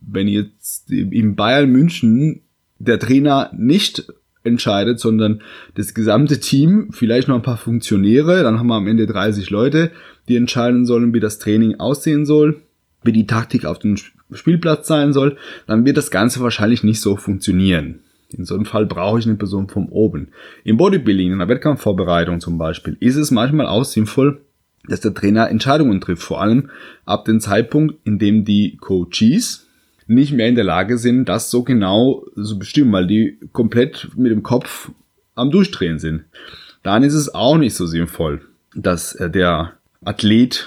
wenn 0.00 0.28
jetzt 0.28 0.90
in 0.90 1.36
Bayern 1.36 1.68
München 1.68 2.40
der 2.78 2.98
Trainer 2.98 3.50
nicht 3.54 4.06
entscheidet, 4.48 4.98
sondern 4.98 5.42
das 5.74 5.94
gesamte 5.94 6.40
Team, 6.40 6.88
vielleicht 6.90 7.28
noch 7.28 7.36
ein 7.36 7.42
paar 7.42 7.56
Funktionäre, 7.56 8.42
dann 8.42 8.58
haben 8.58 8.66
wir 8.66 8.74
am 8.74 8.88
Ende 8.88 9.06
30 9.06 9.50
Leute, 9.50 9.92
die 10.28 10.36
entscheiden 10.36 10.86
sollen, 10.86 11.14
wie 11.14 11.20
das 11.20 11.38
Training 11.38 11.78
aussehen 11.78 12.26
soll, 12.26 12.62
wie 13.04 13.12
die 13.12 13.26
Taktik 13.26 13.64
auf 13.64 13.78
dem 13.78 13.96
Spielplatz 14.32 14.88
sein 14.88 15.12
soll, 15.12 15.36
dann 15.66 15.86
wird 15.86 15.96
das 15.96 16.10
Ganze 16.10 16.40
wahrscheinlich 16.40 16.82
nicht 16.82 17.00
so 17.00 17.16
funktionieren. 17.16 18.00
In 18.30 18.44
so 18.44 18.54
einem 18.54 18.66
Fall 18.66 18.84
brauche 18.84 19.18
ich 19.18 19.26
eine 19.26 19.36
Person 19.36 19.68
vom 19.68 19.88
oben. 19.88 20.28
Im 20.64 20.76
Bodybuilding, 20.76 21.32
in 21.32 21.38
der 21.38 21.48
Wettkampfvorbereitung 21.48 22.40
zum 22.40 22.58
Beispiel, 22.58 22.96
ist 23.00 23.16
es 23.16 23.30
manchmal 23.30 23.66
auch 23.66 23.84
sinnvoll, 23.84 24.42
dass 24.86 25.00
der 25.00 25.14
Trainer 25.14 25.48
Entscheidungen 25.48 26.00
trifft, 26.00 26.22
vor 26.22 26.40
allem 26.40 26.70
ab 27.04 27.24
dem 27.24 27.40
Zeitpunkt, 27.40 27.96
in 28.04 28.18
dem 28.18 28.44
die 28.44 28.76
Coaches 28.76 29.67
nicht 30.08 30.32
mehr 30.32 30.48
in 30.48 30.54
der 30.54 30.64
Lage 30.64 30.98
sind, 30.98 31.26
das 31.26 31.50
so 31.50 31.62
genau 31.62 32.24
zu 32.34 32.58
bestimmen, 32.58 32.92
weil 32.92 33.06
die 33.06 33.38
komplett 33.52 34.08
mit 34.16 34.32
dem 34.32 34.42
Kopf 34.42 34.90
am 35.34 35.50
Durchdrehen 35.50 35.98
sind. 35.98 36.24
Dann 36.82 37.02
ist 37.02 37.14
es 37.14 37.34
auch 37.34 37.58
nicht 37.58 37.74
so 37.74 37.86
sinnvoll, 37.86 38.40
dass 38.74 39.14
äh, 39.14 39.30
der 39.30 39.74
Athlet 40.04 40.66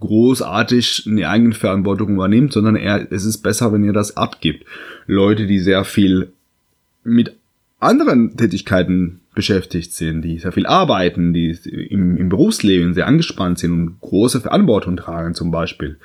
großartig 0.00 1.04
eine 1.06 1.28
Eigenverantwortung 1.28 2.14
übernimmt, 2.14 2.52
sondern 2.52 2.76
er, 2.76 3.10
es 3.10 3.24
ist 3.24 3.38
besser, 3.38 3.72
wenn 3.72 3.84
ihr 3.84 3.94
das 3.94 4.16
abgibt. 4.16 4.66
Leute, 5.06 5.46
die 5.46 5.60
sehr 5.60 5.84
viel 5.84 6.32
mit 7.02 7.34
anderen 7.80 8.36
Tätigkeiten 8.36 9.20
beschäftigt 9.34 9.92
sind, 9.92 10.22
die 10.22 10.38
sehr 10.38 10.52
viel 10.52 10.66
arbeiten, 10.66 11.32
die 11.32 11.50
im, 11.90 12.16
im 12.16 12.28
Berufsleben 12.28 12.94
sehr 12.94 13.06
angespannt 13.06 13.58
sind 13.58 13.72
und 13.72 14.00
große 14.00 14.40
Verantwortung 14.40 14.96
tragen, 14.96 15.34
zum 15.34 15.50
Beispiel 15.50 15.98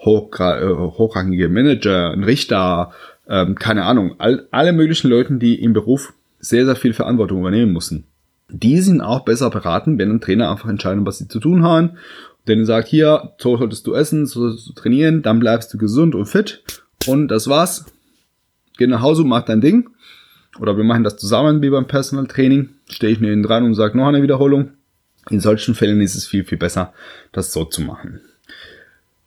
hochgra 0.00 0.60
äh, 0.60 0.74
hochrangige 0.74 1.48
Manager, 1.48 2.10
ein 2.12 2.24
Richter, 2.24 2.92
ähm, 3.28 3.54
keine 3.54 3.84
Ahnung, 3.84 4.16
all, 4.18 4.46
alle 4.50 4.72
möglichen 4.72 5.08
Leute, 5.08 5.34
die 5.34 5.60
im 5.62 5.72
Beruf 5.72 6.12
sehr, 6.38 6.66
sehr 6.66 6.76
viel 6.76 6.92
Verantwortung 6.92 7.40
übernehmen 7.40 7.72
müssen. 7.72 8.04
Die 8.48 8.80
sind 8.80 9.00
auch 9.00 9.24
besser 9.24 9.50
beraten, 9.50 9.98
wenn 9.98 10.10
ein 10.10 10.20
Trainer 10.20 10.50
einfach 10.50 10.68
entscheidet, 10.68 11.04
was 11.04 11.18
sie 11.18 11.28
zu 11.28 11.40
tun 11.40 11.62
haben. 11.62 11.92
Denn 12.46 12.60
er 12.60 12.66
sagt, 12.66 12.86
hier, 12.86 13.32
so 13.38 13.56
solltest 13.56 13.86
du 13.88 13.94
essen, 13.94 14.26
so 14.26 14.40
solltest 14.40 14.68
du 14.68 14.72
trainieren, 14.74 15.22
dann 15.22 15.40
bleibst 15.40 15.74
du 15.74 15.78
gesund 15.78 16.14
und 16.14 16.26
fit. 16.26 16.62
Und 17.08 17.28
das 17.28 17.48
war's. 17.48 17.86
Geh 18.78 18.86
nach 18.86 19.00
Hause, 19.00 19.24
mach 19.24 19.42
dein 19.42 19.60
Ding 19.60 19.88
oder 20.60 20.76
wir 20.76 20.84
machen 20.84 21.04
das 21.04 21.16
zusammen 21.16 21.62
wie 21.62 21.70
beim 21.70 21.86
Personal 21.86 22.26
Training, 22.26 22.70
stehe 22.88 23.12
ich 23.12 23.20
neben 23.20 23.42
dran 23.42 23.64
und 23.64 23.74
sage 23.74 23.96
noch 23.96 24.06
eine 24.06 24.22
Wiederholung. 24.22 24.70
In 25.28 25.40
solchen 25.40 25.74
Fällen 25.74 26.00
ist 26.00 26.14
es 26.14 26.26
viel, 26.26 26.44
viel 26.44 26.58
besser, 26.58 26.92
das 27.32 27.52
so 27.52 27.64
zu 27.64 27.82
machen. 27.82 28.20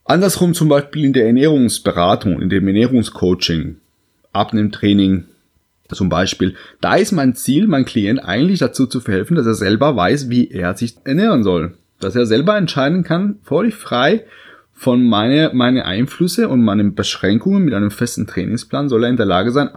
Andersrum 0.05 0.53
zum 0.53 0.69
Beispiel 0.69 1.05
in 1.05 1.13
der 1.13 1.27
Ernährungsberatung, 1.27 2.41
in 2.41 2.49
dem 2.49 2.67
Ernährungscoaching, 2.67 3.77
Abnehmtraining 4.33 5.25
zum 5.91 6.09
Beispiel, 6.09 6.55
da 6.81 6.95
ist 6.95 7.11
mein 7.11 7.35
Ziel, 7.35 7.67
mein 7.67 7.85
Klient 7.85 8.23
eigentlich 8.23 8.59
dazu 8.59 8.85
zu 8.85 9.01
verhelfen, 9.01 9.35
dass 9.35 9.45
er 9.45 9.55
selber 9.55 9.95
weiß, 9.95 10.29
wie 10.29 10.49
er 10.49 10.75
sich 10.75 10.95
ernähren 11.03 11.43
soll. 11.43 11.73
Dass 11.99 12.15
er 12.15 12.25
selber 12.25 12.57
entscheiden 12.57 13.03
kann, 13.03 13.39
völlig 13.43 13.75
frei 13.75 14.25
von 14.73 15.05
meine, 15.05 15.51
meine 15.53 15.85
Einflüsse 15.85 16.47
und 16.47 16.63
meinen 16.63 16.95
Beschränkungen 16.95 17.65
mit 17.65 17.73
einem 17.73 17.91
festen 17.91 18.27
Trainingsplan 18.27 18.87
soll 18.87 19.03
er 19.03 19.09
in 19.09 19.17
der 19.17 19.25
Lage 19.25 19.51
sein, 19.51 19.69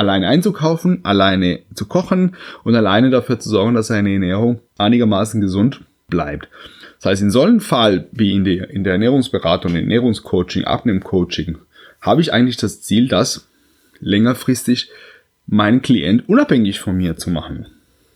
alleine 0.00 0.28
einzukaufen, 0.28 1.00
alleine 1.04 1.60
zu 1.74 1.86
kochen 1.86 2.34
und 2.64 2.74
alleine 2.74 3.10
dafür 3.10 3.38
zu 3.38 3.48
sorgen, 3.48 3.74
dass 3.74 3.88
seine 3.88 4.12
Ernährung 4.12 4.60
einigermaßen 4.78 5.40
gesund 5.40 5.82
bleibt. 6.08 6.48
Das 6.96 7.12
heißt, 7.12 7.22
in 7.22 7.30
so 7.30 7.42
einem 7.42 7.60
Fall 7.60 8.08
wie 8.12 8.32
in 8.32 8.44
der, 8.44 8.70
in 8.70 8.82
der 8.82 8.94
Ernährungsberatung, 8.94 9.74
Ernährungscoaching, 9.74 10.64
Abnehmcoaching, 10.64 11.58
habe 12.00 12.20
ich 12.20 12.32
eigentlich 12.32 12.56
das 12.56 12.82
Ziel, 12.82 13.08
das 13.08 13.46
längerfristig 14.00 14.90
meinen 15.46 15.82
Klient 15.82 16.28
unabhängig 16.28 16.80
von 16.80 16.96
mir 16.96 17.16
zu 17.16 17.30
machen. 17.30 17.66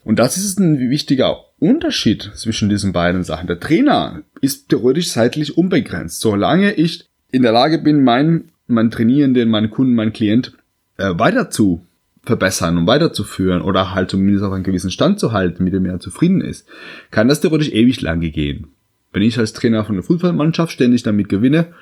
Und 0.04 0.18
das 0.18 0.36
ist 0.36 0.58
ein 0.58 0.90
wichtiger 0.90 1.44
Unterschied 1.58 2.30
zwischen 2.34 2.68
diesen 2.68 2.92
beiden 2.92 3.24
Sachen. 3.24 3.46
Der 3.46 3.60
Trainer 3.60 4.22
ist 4.40 4.68
theoretisch 4.68 5.10
zeitlich 5.10 5.56
unbegrenzt. 5.56 6.20
Solange 6.20 6.72
ich 6.74 7.06
in 7.30 7.42
der 7.42 7.52
Lage 7.52 7.78
bin, 7.78 8.04
meinen, 8.04 8.50
meinen 8.66 8.90
Trainierenden, 8.90 9.48
meinen 9.48 9.70
Kunden, 9.70 9.94
meinen 9.94 10.12
Klient 10.12 10.52
äh, 10.96 11.18
weiter 11.18 11.50
zu 11.50 11.86
verbessern 12.22 12.78
und 12.78 12.86
weiterzuführen 12.86 13.62
oder 13.62 13.94
halt 13.94 14.10
zumindest 14.10 14.44
auf 14.44 14.52
einen 14.52 14.64
gewissen 14.64 14.90
Stand 14.90 15.20
zu 15.20 15.32
halten, 15.32 15.64
mit 15.64 15.74
dem 15.74 15.84
er 15.84 16.00
zufrieden 16.00 16.40
ist, 16.40 16.66
kann 17.10 17.28
das 17.28 17.40
theoretisch 17.40 17.70
ewig 17.70 18.00
lange 18.00 18.30
gehen. 18.30 18.68
Wenn 19.12 19.22
ich 19.22 19.38
als 19.38 19.52
Trainer 19.52 19.84
von 19.84 19.96
der 19.96 20.04
Fußballmannschaft 20.04 20.72
ständig 20.72 21.02
damit 21.02 21.28
gewinne, 21.28 21.74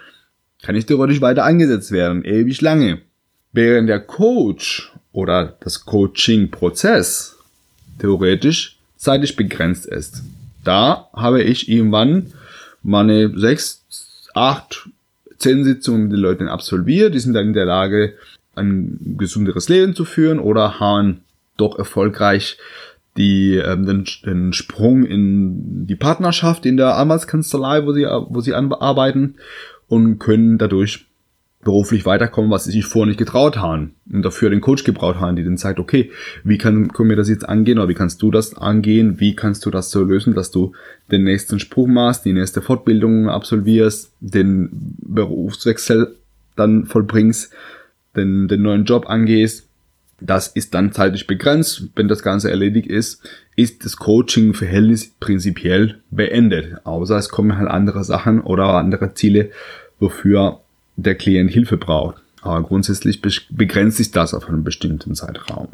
kann 0.63 0.75
ich 0.75 0.87
theoretisch 0.87 1.21
weiter 1.21 1.45
eingesetzt 1.45 1.93
werden, 1.93 2.25
ewig 2.25 2.61
lange. 2.61 3.01
Während 3.53 3.89
der 3.89 4.01
Coach 4.01 4.93
oder 5.13 5.57
das 5.61 5.85
Coaching-Prozess 5.85 7.37
theoretisch 7.99 8.79
zeitlich 8.97 9.37
begrenzt 9.37 9.87
ist. 9.87 10.23
Da 10.65 11.09
habe 11.13 11.43
ich 11.43 11.69
irgendwann 11.69 12.33
meine 12.83 13.37
sechs, 13.39 13.85
acht, 14.35 14.89
zehn 15.39 15.65
Sitzungen 15.65 16.05
mit 16.05 16.13
den 16.13 16.21
Leuten 16.21 16.49
absolviert. 16.49 17.15
Die 17.15 17.19
sind 17.19 17.35
dann 17.35 17.49
in 17.49 17.53
der 17.53 17.67
Lage, 17.67 18.15
ein 18.55 19.17
gesunderes 19.19 19.69
Leben 19.69 19.95
zu 19.95 20.05
führen 20.05 20.39
oder 20.39 20.81
haben 20.81 21.21
doch 21.57 21.79
erfolgreich 21.79 22.59
die, 23.17 23.57
ähm, 23.57 23.87
den, 23.87 24.05
den 24.25 24.53
Sprung 24.53 25.05
in 25.05 25.87
die 25.87 25.97
Partnerschaft 25.97 26.65
in 26.65 26.77
der 26.77 26.97
Anwaltskanzlei, 26.97 27.85
wo 27.85 27.93
sie, 27.93 28.05
wo 28.05 28.41
sie 28.41 28.55
arbeiten 28.55 29.35
und 29.89 30.19
können 30.19 30.59
dadurch 30.59 31.07
beruflich 31.65 32.05
weiterkommen, 32.05 32.51
was 32.51 32.65
sie 32.65 32.73
sich 32.73 32.85
vorher 32.85 33.07
nicht 33.07 33.19
getraut 33.19 33.57
haben 33.57 33.95
und 34.11 34.23
dafür 34.23 34.51
den 34.51 34.61
Coach 34.61 34.83
gebraucht 34.83 35.21
haben, 35.21 35.37
die 35.37 35.45
dann 35.45 35.57
sagt, 35.57 35.79
okay, 35.79 36.11
wie 36.43 36.59
kann, 36.59 36.93
können 36.93 37.11
wir 37.11 37.17
das 37.17 37.29
jetzt 37.29 37.49
angehen 37.49 37.79
oder 37.79 37.89
wie 37.89 37.95
kannst 37.95 38.21
du 38.23 38.31
das 38.31 38.57
angehen, 38.57 39.21
wie 39.21 39.37
kannst 39.37 39.65
du 39.65 39.71
das 39.71 39.91
so 39.91 40.03
lösen, 40.03 40.35
dass 40.35 40.51
du 40.51 40.73
den 41.13 41.23
nächsten 41.23 41.61
Sprung 41.61 41.93
machst, 41.93 42.25
die 42.25 42.33
nächste 42.33 42.63
Fortbildung 42.63 43.29
absolvierst, 43.29 44.13
den 44.21 44.71
Berufswechsel 44.73 46.17
dann 46.57 46.87
vollbringst 46.87 47.53
den, 48.17 48.49
den 48.49 48.63
neuen 48.63 48.85
Job 48.85 49.09
angehst, 49.09 49.69
das 50.21 50.49
ist 50.49 50.75
dann 50.75 50.93
zeitlich 50.93 51.27
begrenzt. 51.27 51.85
Wenn 51.97 52.09
das 52.09 52.23
Ganze 52.23 52.51
erledigt 52.51 52.89
ist, 52.89 53.23
ist 53.57 53.85
das 53.85 53.97
Coaching-Verhältnis 53.97 55.11
prinzipiell 55.19 55.99
beendet. 56.11 56.87
Außer 56.87 57.17
es 57.17 57.29
kommen 57.29 57.59
halt 57.59 57.69
andere 57.69 58.05
Sachen 58.05 58.41
oder 58.41 58.75
andere 58.75 59.15
Ziele, 59.15 59.51
wofür 59.99 60.61
der 60.97 61.15
Klient 61.17 61.51
Hilfe 61.51 61.77
braucht. 61.77 62.23
Aber 62.43 62.63
grundsätzlich 62.63 63.21
begrenzt 63.51 63.99
sich 63.99 64.11
das 64.11 64.35
auf 64.35 64.49
einen 64.49 64.65
bestimmten 64.65 65.15
Zeitraum. 65.15 65.69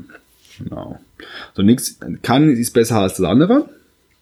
Genau. 0.58 1.00
So 1.54 1.62
nichts 1.62 1.98
kann 2.22 2.50
ist 2.50 2.72
besser 2.72 3.00
als 3.00 3.16
das 3.16 3.26
andere, 3.26 3.68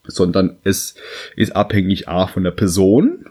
sondern 0.07 0.57
es 0.65 0.95
ist 1.35 1.57
abhängig 1.57 2.09
auch 2.09 2.31
von 2.31 2.45
der 2.45 2.51
Person, 2.53 3.27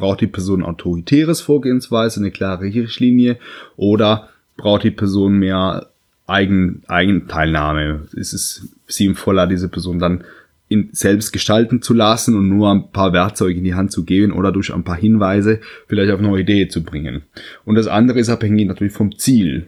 Braucht 0.00 0.22
die 0.22 0.28
Person 0.28 0.64
autoritäres 0.64 1.42
Vorgehensweise, 1.42 2.20
eine 2.20 2.30
klare 2.30 2.64
Richtlinie 2.64 3.36
oder 3.76 4.30
braucht 4.56 4.84
die 4.84 4.90
Person 4.90 5.34
mehr 5.34 5.90
Eigen, 6.26 6.82
Eigenteilnahme? 6.86 8.06
Ist 8.14 8.32
es 8.32 8.70
sinnvoller, 8.86 9.46
diese 9.46 9.68
Person 9.68 9.98
dann 9.98 10.24
in, 10.68 10.88
selbst 10.92 11.32
gestalten 11.32 11.82
zu 11.82 11.92
lassen 11.92 12.34
und 12.34 12.48
nur 12.48 12.70
ein 12.70 12.90
paar 12.92 13.12
Werkzeuge 13.12 13.58
in 13.58 13.64
die 13.64 13.74
Hand 13.74 13.92
zu 13.92 14.06
geben 14.06 14.32
oder 14.32 14.52
durch 14.52 14.72
ein 14.72 14.84
paar 14.84 14.96
Hinweise 14.96 15.60
vielleicht 15.86 16.10
auf 16.12 16.20
neue 16.22 16.44
Ideen 16.44 16.70
zu 16.70 16.82
bringen. 16.82 17.20
Und 17.66 17.74
das 17.74 17.86
andere 17.86 18.20
ist 18.20 18.30
abhängig 18.30 18.68
natürlich 18.68 18.94
vom 18.94 19.18
Ziel. 19.18 19.66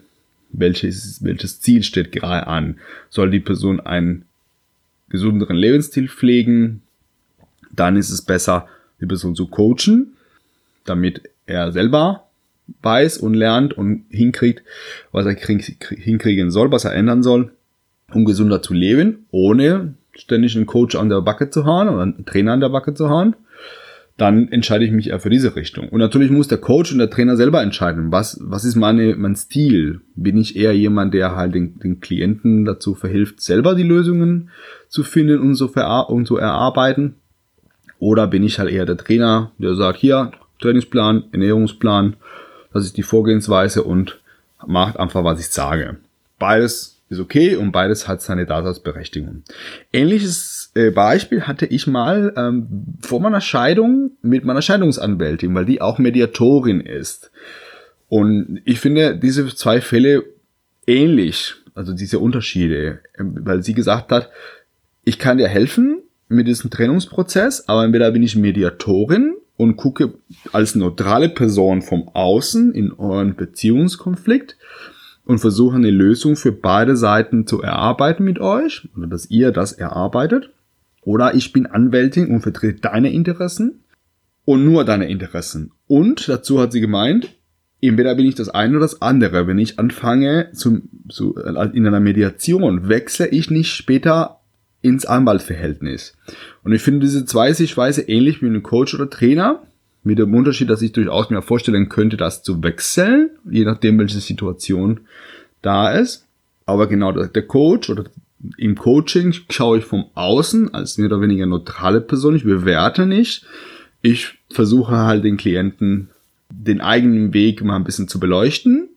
Welches, 0.51 1.23
welches 1.23 1.61
Ziel 1.61 1.83
steht 1.83 2.11
gerade 2.11 2.47
an? 2.47 2.79
Soll 3.11 3.31
die 3.31 3.41
Person 3.41 3.81
einen 3.81 4.25
gesünderen 5.11 5.57
Lebensstil 5.57 6.09
pflegen? 6.09 6.81
Dann 7.71 7.97
ist 7.97 8.09
es 8.09 8.23
besser, 8.23 8.67
die 8.99 9.07
Person 9.07 9.37
zu 9.37 9.47
coachen 9.47 10.15
damit 10.85 11.23
er 11.47 11.73
selber 11.73 12.29
weiß 12.83 13.19
und 13.19 13.35
lernt 13.35 13.77
und 13.77 14.05
hinkriegt, 14.11 14.63
was 15.11 15.27
er 15.27 15.35
hinkriegen 15.35 16.51
soll, 16.51 16.71
was 16.71 16.85
er 16.85 16.95
ändern 16.95 17.23
soll. 17.23 17.53
um 18.15 18.25
gesunder 18.25 18.61
zu 18.63 18.75
leben, 18.75 19.27
ohne 19.31 19.95
ständig 20.15 20.55
einen 20.57 20.67
Coach 20.67 20.97
an 20.97 21.09
der 21.09 21.23
Backe 21.23 21.51
zu 21.51 21.65
haben 21.65 21.89
oder 21.89 22.03
einen 22.03 22.27
Trainer 22.27 22.53
an 22.53 22.61
der 22.61 22.69
Backe 22.69 22.95
zu 22.95 23.09
haben, 23.09 23.35
dann 24.19 24.49
entscheide 24.49 24.85
ich 24.85 24.93
mich 24.93 25.09
eher 25.09 25.21
für 25.21 25.31
diese 25.31 25.57
Richtung. 25.57 25.89
Und 25.89 25.99
natürlich 25.99 26.31
muss 26.31 26.47
der 26.47 26.59
Coach 26.59 26.93
und 26.93 26.99
der 26.99 27.11
Trainer 27.11 27.37
selber 27.37 27.63
entscheiden, 27.63 28.13
was, 28.13 28.39
was 28.43 28.65
ist 28.65 28.77
meine, 28.77 29.17
mein 29.17 29.35
Stil? 29.35 30.03
Bin 30.15 30.37
ich 30.37 30.55
eher 30.55 30.77
jemand, 30.77 31.15
der 31.15 31.35
halt 31.35 31.55
den, 31.55 31.79
den 31.79 32.01
Klienten 32.01 32.65
dazu 32.65 32.95
verhilft, 32.95 33.41
selber 33.41 33.75
die 33.75 33.83
Lösungen 33.83 34.51
zu 34.89 35.03
finden 35.03 35.41
und 35.41 35.55
so, 35.55 35.73
und 36.09 36.27
so 36.27 36.37
erarbeiten? 36.37 37.15
Oder 37.99 38.27
bin 38.27 38.43
ich 38.43 38.59
halt 38.59 38.71
eher 38.71 38.85
der 38.85 38.99
Trainer, 38.99 39.53
der 39.59 39.75
sagt, 39.75 39.99
hier, 39.99 40.33
Trainingsplan, 40.63 41.25
Ernährungsplan, 41.33 42.17
das 42.73 42.85
ist 42.85 42.97
die 42.97 43.03
Vorgehensweise 43.03 43.83
und 43.83 44.21
macht 44.67 44.99
einfach, 44.99 45.25
was 45.25 45.41
ich 45.41 45.49
sage. 45.49 45.97
Beides 46.39 47.01
ist 47.09 47.21
okay 47.21 47.57
und 47.57 47.73
beides 47.73 48.09
hat 48.09 48.23
seine 48.23 48.47
Daseinsberechtigung. 48.47 49.43
Ähnliches 49.93 50.73
äh, 50.75 50.91
Beispiel 50.91 51.43
hatte 51.43 51.67
ich 51.67 51.87
mal 51.87 52.33
ähm, 52.37 52.67
vor 53.03 53.21
meiner 53.21 53.41
Scheidung 53.41 54.13
mit 54.23 54.45
meiner 54.45 54.63
Scheidungsanwältin, 54.63 55.55
weil 55.55 55.67
die 55.67 55.81
auch 55.81 55.99
Mediatorin 55.99 56.81
ist. 56.81 57.31
Und 58.09 58.61
ich 58.65 58.81
finde 58.81 59.17
diese 59.17 59.47
zwei 59.55 59.81
Fälle 59.81 60.25
ähnlich, 60.87 61.55
also 61.75 61.93
diese 61.93 62.19
Unterschiede, 62.19 63.01
ähm, 63.19 63.37
weil 63.41 63.63
sie 63.63 63.75
gesagt 63.75 64.11
hat, 64.11 64.31
ich 65.05 65.19
kann 65.19 65.39
dir 65.39 65.49
helfen 65.49 66.03
mit 66.29 66.47
diesem 66.47 66.71
Trennungsprozess, 66.71 67.69
aber 67.69 67.85
entweder 67.85 68.11
bin 68.11 68.23
ich 68.23 68.37
Mediatorin 68.37 69.35
und 69.57 69.77
gucke 69.77 70.15
als 70.53 70.75
neutrale 70.75 71.29
Person 71.29 71.83
vom 71.83 72.09
Außen 72.09 72.73
in 72.75 72.93
euren 72.93 73.37
Beziehungskonflikt 73.37 74.57
und 75.25 75.39
versuche 75.39 75.77
eine 75.77 75.91
Lösung 75.91 76.37
für 76.37 76.53
beide 76.53 76.97
Seiten 76.97 77.47
zu 77.47 77.63
erarbeiten 77.63 78.25
mit 78.25 78.41
euch 78.41 78.89
oder 78.97 79.07
dass 79.07 79.31
ihr 79.31 79.53
das 79.53 79.73
erarbeitet. 79.73 80.51
Oder 81.05 81.35
ich 81.35 81.53
bin 81.53 81.67
Anwältin 81.67 82.29
und 82.29 82.43
vertrete 82.43 82.81
deine 82.81 83.13
Interessen 83.13 83.85
und 84.45 84.65
nur 84.65 84.85
deine 84.85 85.09
Interessen. 85.09 85.73
Und 85.87 86.29
dazu 86.29 86.61
hat 86.61 86.73
sie 86.73 86.81
gemeint, 86.81 87.35
entweder 87.81 88.15
bin 88.15 88.27
ich 88.27 88.35
das 88.35 88.49
eine 88.49 88.77
oder 88.77 88.85
das 88.85 89.03
andere. 89.03 89.47
Wenn 89.47 89.59
ich 89.59 89.79
anfange 89.79 90.51
zum, 90.53 90.89
zu, 91.09 91.35
in 91.35 91.87
einer 91.87 92.01
Mediation, 92.01 92.89
wechsle 92.89 93.29
ich 93.29 93.51
nicht 93.51 93.73
später 93.73 94.42
ins 94.83 95.07
Anwaltverhältnis. 95.07 96.17
Und 96.63 96.73
ich 96.73 96.83
finde 96.83 97.01
diese 97.01 97.25
zwei 97.25 97.53
Sichtweise 97.53 98.03
ähnlich 98.03 98.43
wie 98.43 98.47
ein 98.47 98.63
Coach 98.63 98.95
oder 98.95 99.09
Trainer, 99.09 99.63
mit 100.05 100.19
dem 100.19 100.35
Unterschied, 100.35 100.69
dass 100.69 100.83
ich 100.83 100.93
durchaus 100.93 101.31
mir 101.31 101.43
vorstellen 101.43 101.89
könnte, 101.89 102.17
das 102.17 102.43
zu 102.43 102.63
wechseln, 102.63 103.31
je 103.49 103.65
nachdem, 103.65 103.99
welche 103.99 104.19
Situation 104.19 105.01
da 105.63 105.93
ist. 105.93 106.27
Aber 106.67 106.87
genau 106.87 107.13
der 107.13 107.47
Coach 107.47 107.91
oder 107.91 108.05
im 108.57 108.75
Coaching 108.75 109.33
schaue 109.51 109.79
ich 109.79 109.85
vom 109.85 110.07
Außen 110.15 110.75
als 110.75 110.99
mehr 110.99 111.07
oder 111.07 111.21
weniger 111.21 111.47
neutrale 111.47 112.01
Person. 112.01 112.35
Ich 112.35 112.45
bewerte 112.45 113.07
nicht. 113.07 113.45
Ich 114.01 114.39
versuche 114.51 114.97
halt 114.97 115.25
den 115.25 115.37
Klienten 115.37 116.09
den 116.51 116.81
eigenen 116.81 117.33
Weg 117.33 117.63
mal 117.63 117.77
ein 117.77 117.85
bisschen 117.85 118.09
zu 118.09 118.21
beleuchten, 118.21 118.89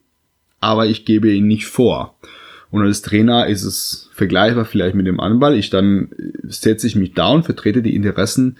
aber 0.59 0.87
ich 0.87 1.05
gebe 1.05 1.31
ihn 1.31 1.47
nicht 1.47 1.67
vor. 1.67 2.15
Und 2.75 2.81
als 2.81 3.01
Trainer 3.01 3.47
ist 3.47 3.63
es 3.63 4.09
vergleichbar 4.11 4.65
vielleicht 4.65 4.95
mit 4.95 5.07
dem 5.07 5.21
Anwalt. 5.21 5.57
Ich 5.57 5.69
dann 5.69 6.09
setze 6.43 6.85
ich 6.87 6.97
mich 6.97 7.13
da 7.13 7.29
und 7.29 7.43
vertrete 7.43 7.81
die 7.81 7.95
Interessen 7.95 8.57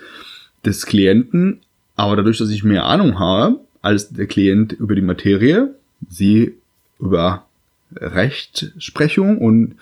des 0.66 0.86
Klienten, 0.86 1.60
aber 1.98 2.16
dadurch, 2.16 2.38
dass 2.38 2.50
ich 2.50 2.64
mehr 2.64 2.86
Ahnung 2.86 3.20
habe 3.20 3.60
als 3.82 4.14
der 4.14 4.26
Klient 4.26 4.72
über 4.72 4.96
die 4.96 5.02
Materie, 5.02 5.76
sie 6.08 6.54
über 6.98 7.46
Rechtsprechung 7.94 9.38
und 9.38 9.76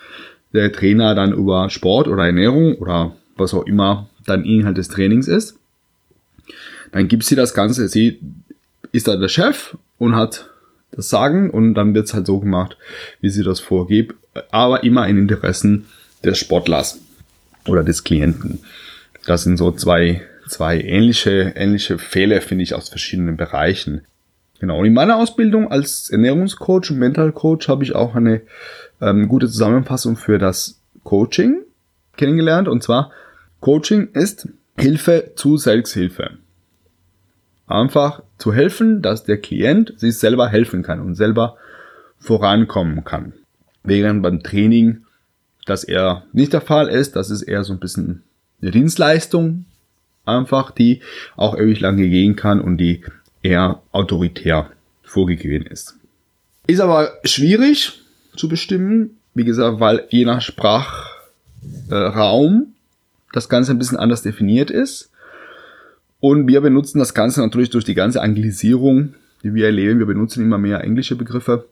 der 0.52 0.72
Trainer 0.72 1.14
dann 1.14 1.32
über 1.32 1.70
Sport 1.70 2.08
oder 2.08 2.26
Ernährung 2.26 2.74
oder 2.78 3.14
was 3.36 3.54
auch 3.54 3.66
immer 3.66 4.08
dann 4.26 4.44
Inhalt 4.44 4.78
des 4.78 4.88
Trainings 4.88 5.28
ist, 5.28 5.60
dann 6.90 7.06
gibt 7.06 7.22
sie 7.22 7.36
das 7.36 7.54
Ganze, 7.54 7.86
sie 7.86 8.18
ist 8.90 9.06
da 9.06 9.14
der 9.14 9.28
Chef 9.28 9.76
und 9.98 10.16
hat 10.16 10.50
das 10.94 11.08
Sagen 11.08 11.50
und 11.50 11.74
dann 11.74 11.94
wird 11.94 12.06
es 12.06 12.14
halt 12.14 12.26
so 12.26 12.40
gemacht, 12.40 12.76
wie 13.20 13.30
sie 13.30 13.42
das 13.42 13.60
vorgibt, 13.60 14.14
aber 14.50 14.84
immer 14.84 15.06
in 15.08 15.18
Interessen 15.18 15.86
des 16.24 16.38
Sportlers 16.38 17.00
oder 17.66 17.82
des 17.82 18.04
Klienten. 18.04 18.60
Das 19.26 19.44
sind 19.44 19.56
so 19.56 19.72
zwei 19.72 20.22
zwei 20.48 20.80
ähnliche, 20.80 21.52
ähnliche 21.56 21.98
Fehler, 21.98 22.40
finde 22.40 22.64
ich, 22.64 22.74
aus 22.74 22.88
verschiedenen 22.88 23.36
Bereichen. 23.36 24.02
Genau. 24.60 24.78
Und 24.78 24.86
in 24.86 24.94
meiner 24.94 25.16
Ausbildung 25.16 25.70
als 25.70 26.10
Ernährungscoach 26.10 26.90
und 26.90 26.98
Mental 26.98 27.32
Coach 27.32 27.68
habe 27.68 27.84
ich 27.84 27.94
auch 27.94 28.14
eine 28.14 28.42
ähm, 29.00 29.28
gute 29.28 29.46
Zusammenfassung 29.46 30.16
für 30.16 30.38
das 30.38 30.80
Coaching 31.02 31.62
kennengelernt. 32.16 32.68
Und 32.68 32.82
zwar, 32.82 33.10
Coaching 33.60 34.08
ist 34.12 34.48
Hilfe 34.78 35.32
zu 35.36 35.56
Selbsthilfe. 35.56 36.38
Einfach 37.66 38.22
zu 38.38 38.52
helfen, 38.52 39.02
dass 39.02 39.24
der 39.24 39.38
Klient 39.38 39.94
sich 39.96 40.18
selber 40.18 40.48
helfen 40.48 40.82
kann 40.82 41.00
und 41.00 41.14
selber 41.14 41.56
vorankommen 42.18 43.04
kann. 43.04 43.32
Während 43.82 44.22
beim 44.22 44.42
Training 44.42 45.04
das 45.66 45.84
eher 45.84 46.24
nicht 46.32 46.52
der 46.52 46.60
Fall 46.60 46.88
ist, 46.88 47.16
das 47.16 47.30
ist 47.30 47.42
eher 47.42 47.64
so 47.64 47.72
ein 47.72 47.80
bisschen 47.80 48.22
eine 48.60 48.70
Dienstleistung, 48.70 49.64
einfach, 50.24 50.70
die 50.70 51.00
auch 51.36 51.56
ewig 51.56 51.80
lange 51.80 52.08
gehen 52.08 52.36
kann 52.36 52.60
und 52.60 52.78
die 52.78 53.02
eher 53.42 53.82
autoritär 53.92 54.70
vorgegeben 55.02 55.66
ist. 55.66 55.96
Ist 56.66 56.80
aber 56.80 57.12
schwierig 57.24 58.00
zu 58.36 58.48
bestimmen, 58.48 59.18
wie 59.34 59.44
gesagt, 59.44 59.80
weil 59.80 60.06
je 60.08 60.24
nach 60.24 60.40
Sprachraum 60.40 62.74
das 63.32 63.48
Ganze 63.48 63.72
ein 63.72 63.78
bisschen 63.78 63.98
anders 63.98 64.22
definiert 64.22 64.70
ist. 64.70 65.10
Und 66.24 66.48
wir 66.48 66.62
benutzen 66.62 67.00
das 67.00 67.12
Ganze 67.12 67.42
natürlich 67.42 67.68
durch 67.68 67.84
die 67.84 67.92
ganze 67.92 68.22
Anglisierung, 68.22 69.12
die 69.42 69.52
wir 69.52 69.66
erleben. 69.66 69.98
Wir 69.98 70.06
benutzen 70.06 70.42
immer 70.42 70.56
mehr 70.56 70.82
englische 70.82 71.16
Begriffe. 71.16 71.66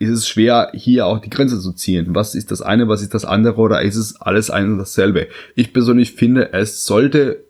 Ist 0.00 0.10
es 0.10 0.26
schwer, 0.26 0.72
hier 0.74 1.06
auch 1.06 1.20
die 1.20 1.30
Grenze 1.30 1.60
zu 1.60 1.72
ziehen. 1.72 2.12
Was 2.12 2.34
ist 2.34 2.50
das 2.50 2.62
eine, 2.62 2.88
was 2.88 3.00
ist 3.00 3.14
das 3.14 3.24
andere 3.24 3.58
oder 3.60 3.80
ist 3.82 3.94
es 3.94 4.20
alles 4.20 4.50
ein 4.50 4.72
und 4.72 4.78
dasselbe? 4.78 5.28
Ich 5.54 5.72
persönlich 5.72 6.14
finde, 6.14 6.52
es 6.52 6.84
sollte 6.84 7.44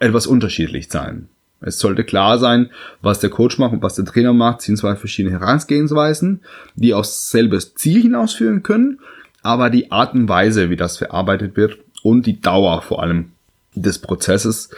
etwas 0.00 0.26
unterschiedlich 0.26 0.88
sein. 0.88 1.28
Es 1.60 1.78
sollte 1.78 2.02
klar 2.02 2.40
sein, 2.40 2.70
was 3.00 3.20
der 3.20 3.30
Coach 3.30 3.58
macht 3.58 3.72
und 3.72 3.82
was 3.84 3.94
der 3.94 4.06
Trainer 4.06 4.32
macht, 4.32 4.62
sind 4.62 4.76
zwei 4.76 4.96
verschiedene 4.96 5.38
Herangehensweisen, 5.38 6.40
die 6.74 6.94
aufs 6.94 7.30
selbe 7.30 7.60
Ziel 7.60 8.02
hinausführen 8.02 8.64
können, 8.64 8.98
aber 9.42 9.70
die 9.70 9.92
Art 9.92 10.14
und 10.14 10.28
Weise, 10.28 10.68
wie 10.68 10.76
das 10.76 10.98
verarbeitet 10.98 11.56
wird 11.56 11.78
und 12.02 12.26
die 12.26 12.40
Dauer 12.40 12.82
vor 12.82 13.04
allem 13.04 13.30
des 13.76 14.00
Prozesses 14.00 14.70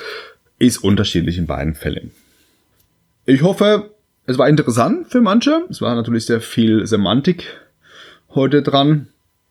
ist 0.63 0.79
unterschiedlich 0.79 1.39
in 1.39 1.47
beiden 1.47 1.75
Fällen. 1.75 2.13
Ich 3.27 3.43
hoffe, 3.43 3.91
es 4.27 4.39
war 4.39 4.49
interessant 4.49 5.09
für 5.09 5.21
manche. 5.21 5.65
Es 5.69 5.81
war 5.81 5.95
natürlich 5.97 6.27
sehr 6.27 6.41
viel 6.41 6.87
Semantik 6.87 7.61
heute 8.31 8.63
dran. 8.63 9.09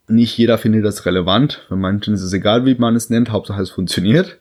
Nicht 0.07 0.37
jeder 0.37 0.57
findet 0.57 0.85
das 0.85 1.05
relevant. 1.05 1.65
Für 1.67 1.75
manchen 1.75 2.13
ist 2.13 2.21
es 2.21 2.31
egal, 2.31 2.65
wie 2.65 2.75
man 2.75 2.95
es 2.95 3.09
nennt. 3.09 3.29
Hauptsache 3.29 3.61
es 3.61 3.71
funktioniert. 3.71 4.37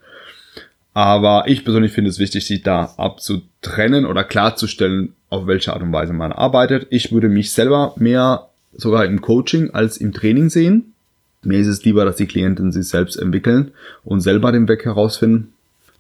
Aber 0.95 1.45
ich 1.49 1.65
persönlich 1.65 1.93
finde 1.93 2.11
es 2.11 2.21
wichtig, 2.21 2.47
sich 2.47 2.63
da 2.63 2.95
abzutrennen 2.97 4.07
oder 4.07 4.23
klarzustellen, 4.23 5.15
auf 5.29 5.49
welche 5.49 5.73
Art 5.73 5.83
und 5.83 5.93
Weise 5.93 6.13
man 6.13 6.33
arbeitet. 6.33 6.87
Ich 6.91 7.11
würde 7.11 7.29
mich 7.29 7.53
selber 7.53 7.95
mehr 7.97 8.49
sogar 8.75 9.05
im 9.07 9.21
Coaching 9.21 9.71
als 9.71 9.97
im 9.97 10.13
Training 10.13 10.51
sehen. 10.51 10.95
Mir 11.43 11.59
ist 11.59 11.67
es 11.67 11.85
lieber, 11.85 12.05
dass 12.05 12.17
die 12.17 12.27
Klienten 12.27 12.71
sich 12.71 12.89
selbst 12.89 13.17
entwickeln 13.17 13.73
und 14.05 14.21
selber 14.21 14.53
den 14.53 14.69
Weg 14.69 14.85
herausfinden, 14.85 15.53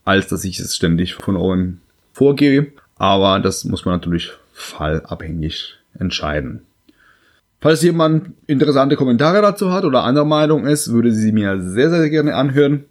als 0.05 0.29
dass 0.29 0.45
ich 0.45 0.61
es 0.61 0.77
ständig 0.77 1.15
von 1.15 1.37
oben 1.37 1.81
vorgebe. 2.13 2.69
Aber 2.97 3.41
das 3.41 3.65
muss 3.65 3.85
man 3.85 3.95
natürlich 3.95 4.31
fallabhängig 4.53 5.75
entscheiden. 5.99 6.63
Falls 7.61 7.83
jemand 7.83 8.31
interessante 8.47 8.95
Kommentare 8.97 9.43
dazu 9.43 9.71
hat 9.71 9.85
oder 9.85 10.03
anderer 10.05 10.25
Meinung 10.25 10.67
ist, 10.67 10.91
würde 10.93 11.13
sie 11.13 11.33
mir 11.33 11.61
sehr, 11.61 11.91
sehr 11.91 12.09
gerne 12.09 12.35
anhören. 12.35 12.85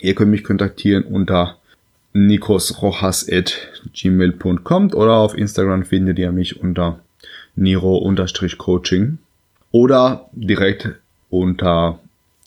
Ihr 0.00 0.14
könnt 0.14 0.30
mich 0.30 0.44
kontaktieren 0.44 1.04
unter 1.04 1.58
nikosrojas.gmail.com 2.14 4.94
oder 4.94 5.16
auf 5.16 5.36
Instagram 5.36 5.84
findet 5.84 6.18
ihr 6.18 6.32
mich 6.32 6.58
unter 6.60 7.00
niro-coaching 7.56 9.18
oder 9.72 10.30
direkt 10.32 10.88
unter 11.28 11.98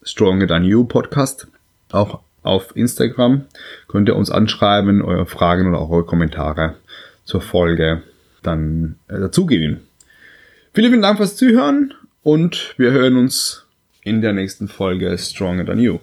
Stronger 0.04 0.48
Than 0.48 0.64
You 0.64 0.86
Podcast. 0.86 1.48
Auch 1.92 2.22
auf 2.48 2.76
Instagram 2.76 3.46
könnt 3.88 4.10
ihr 4.10 4.16
uns 4.16 4.32
anschreiben, 4.32 5.02
eure 5.02 5.26
Fragen 5.26 5.68
oder 5.68 5.80
auch 5.80 5.90
eure 5.90 6.06
Kommentare 6.06 6.76
zur 7.24 7.42
Folge 7.42 8.04
dann 8.42 8.96
äh, 9.08 9.20
dazugeben. 9.20 9.82
Vielen, 10.74 10.92
vielen 10.92 11.02
Dank 11.02 11.18
fürs 11.18 11.36
Zuhören 11.36 11.94
und 12.24 12.76
wir 12.78 12.92
hören 12.92 13.18
uns 13.18 13.66
in 14.04 14.22
der 14.22 14.34
nächsten 14.34 14.68
Folge 14.68 15.18
Stronger 15.18 15.66
Than 15.66 15.80
You. 15.80 16.00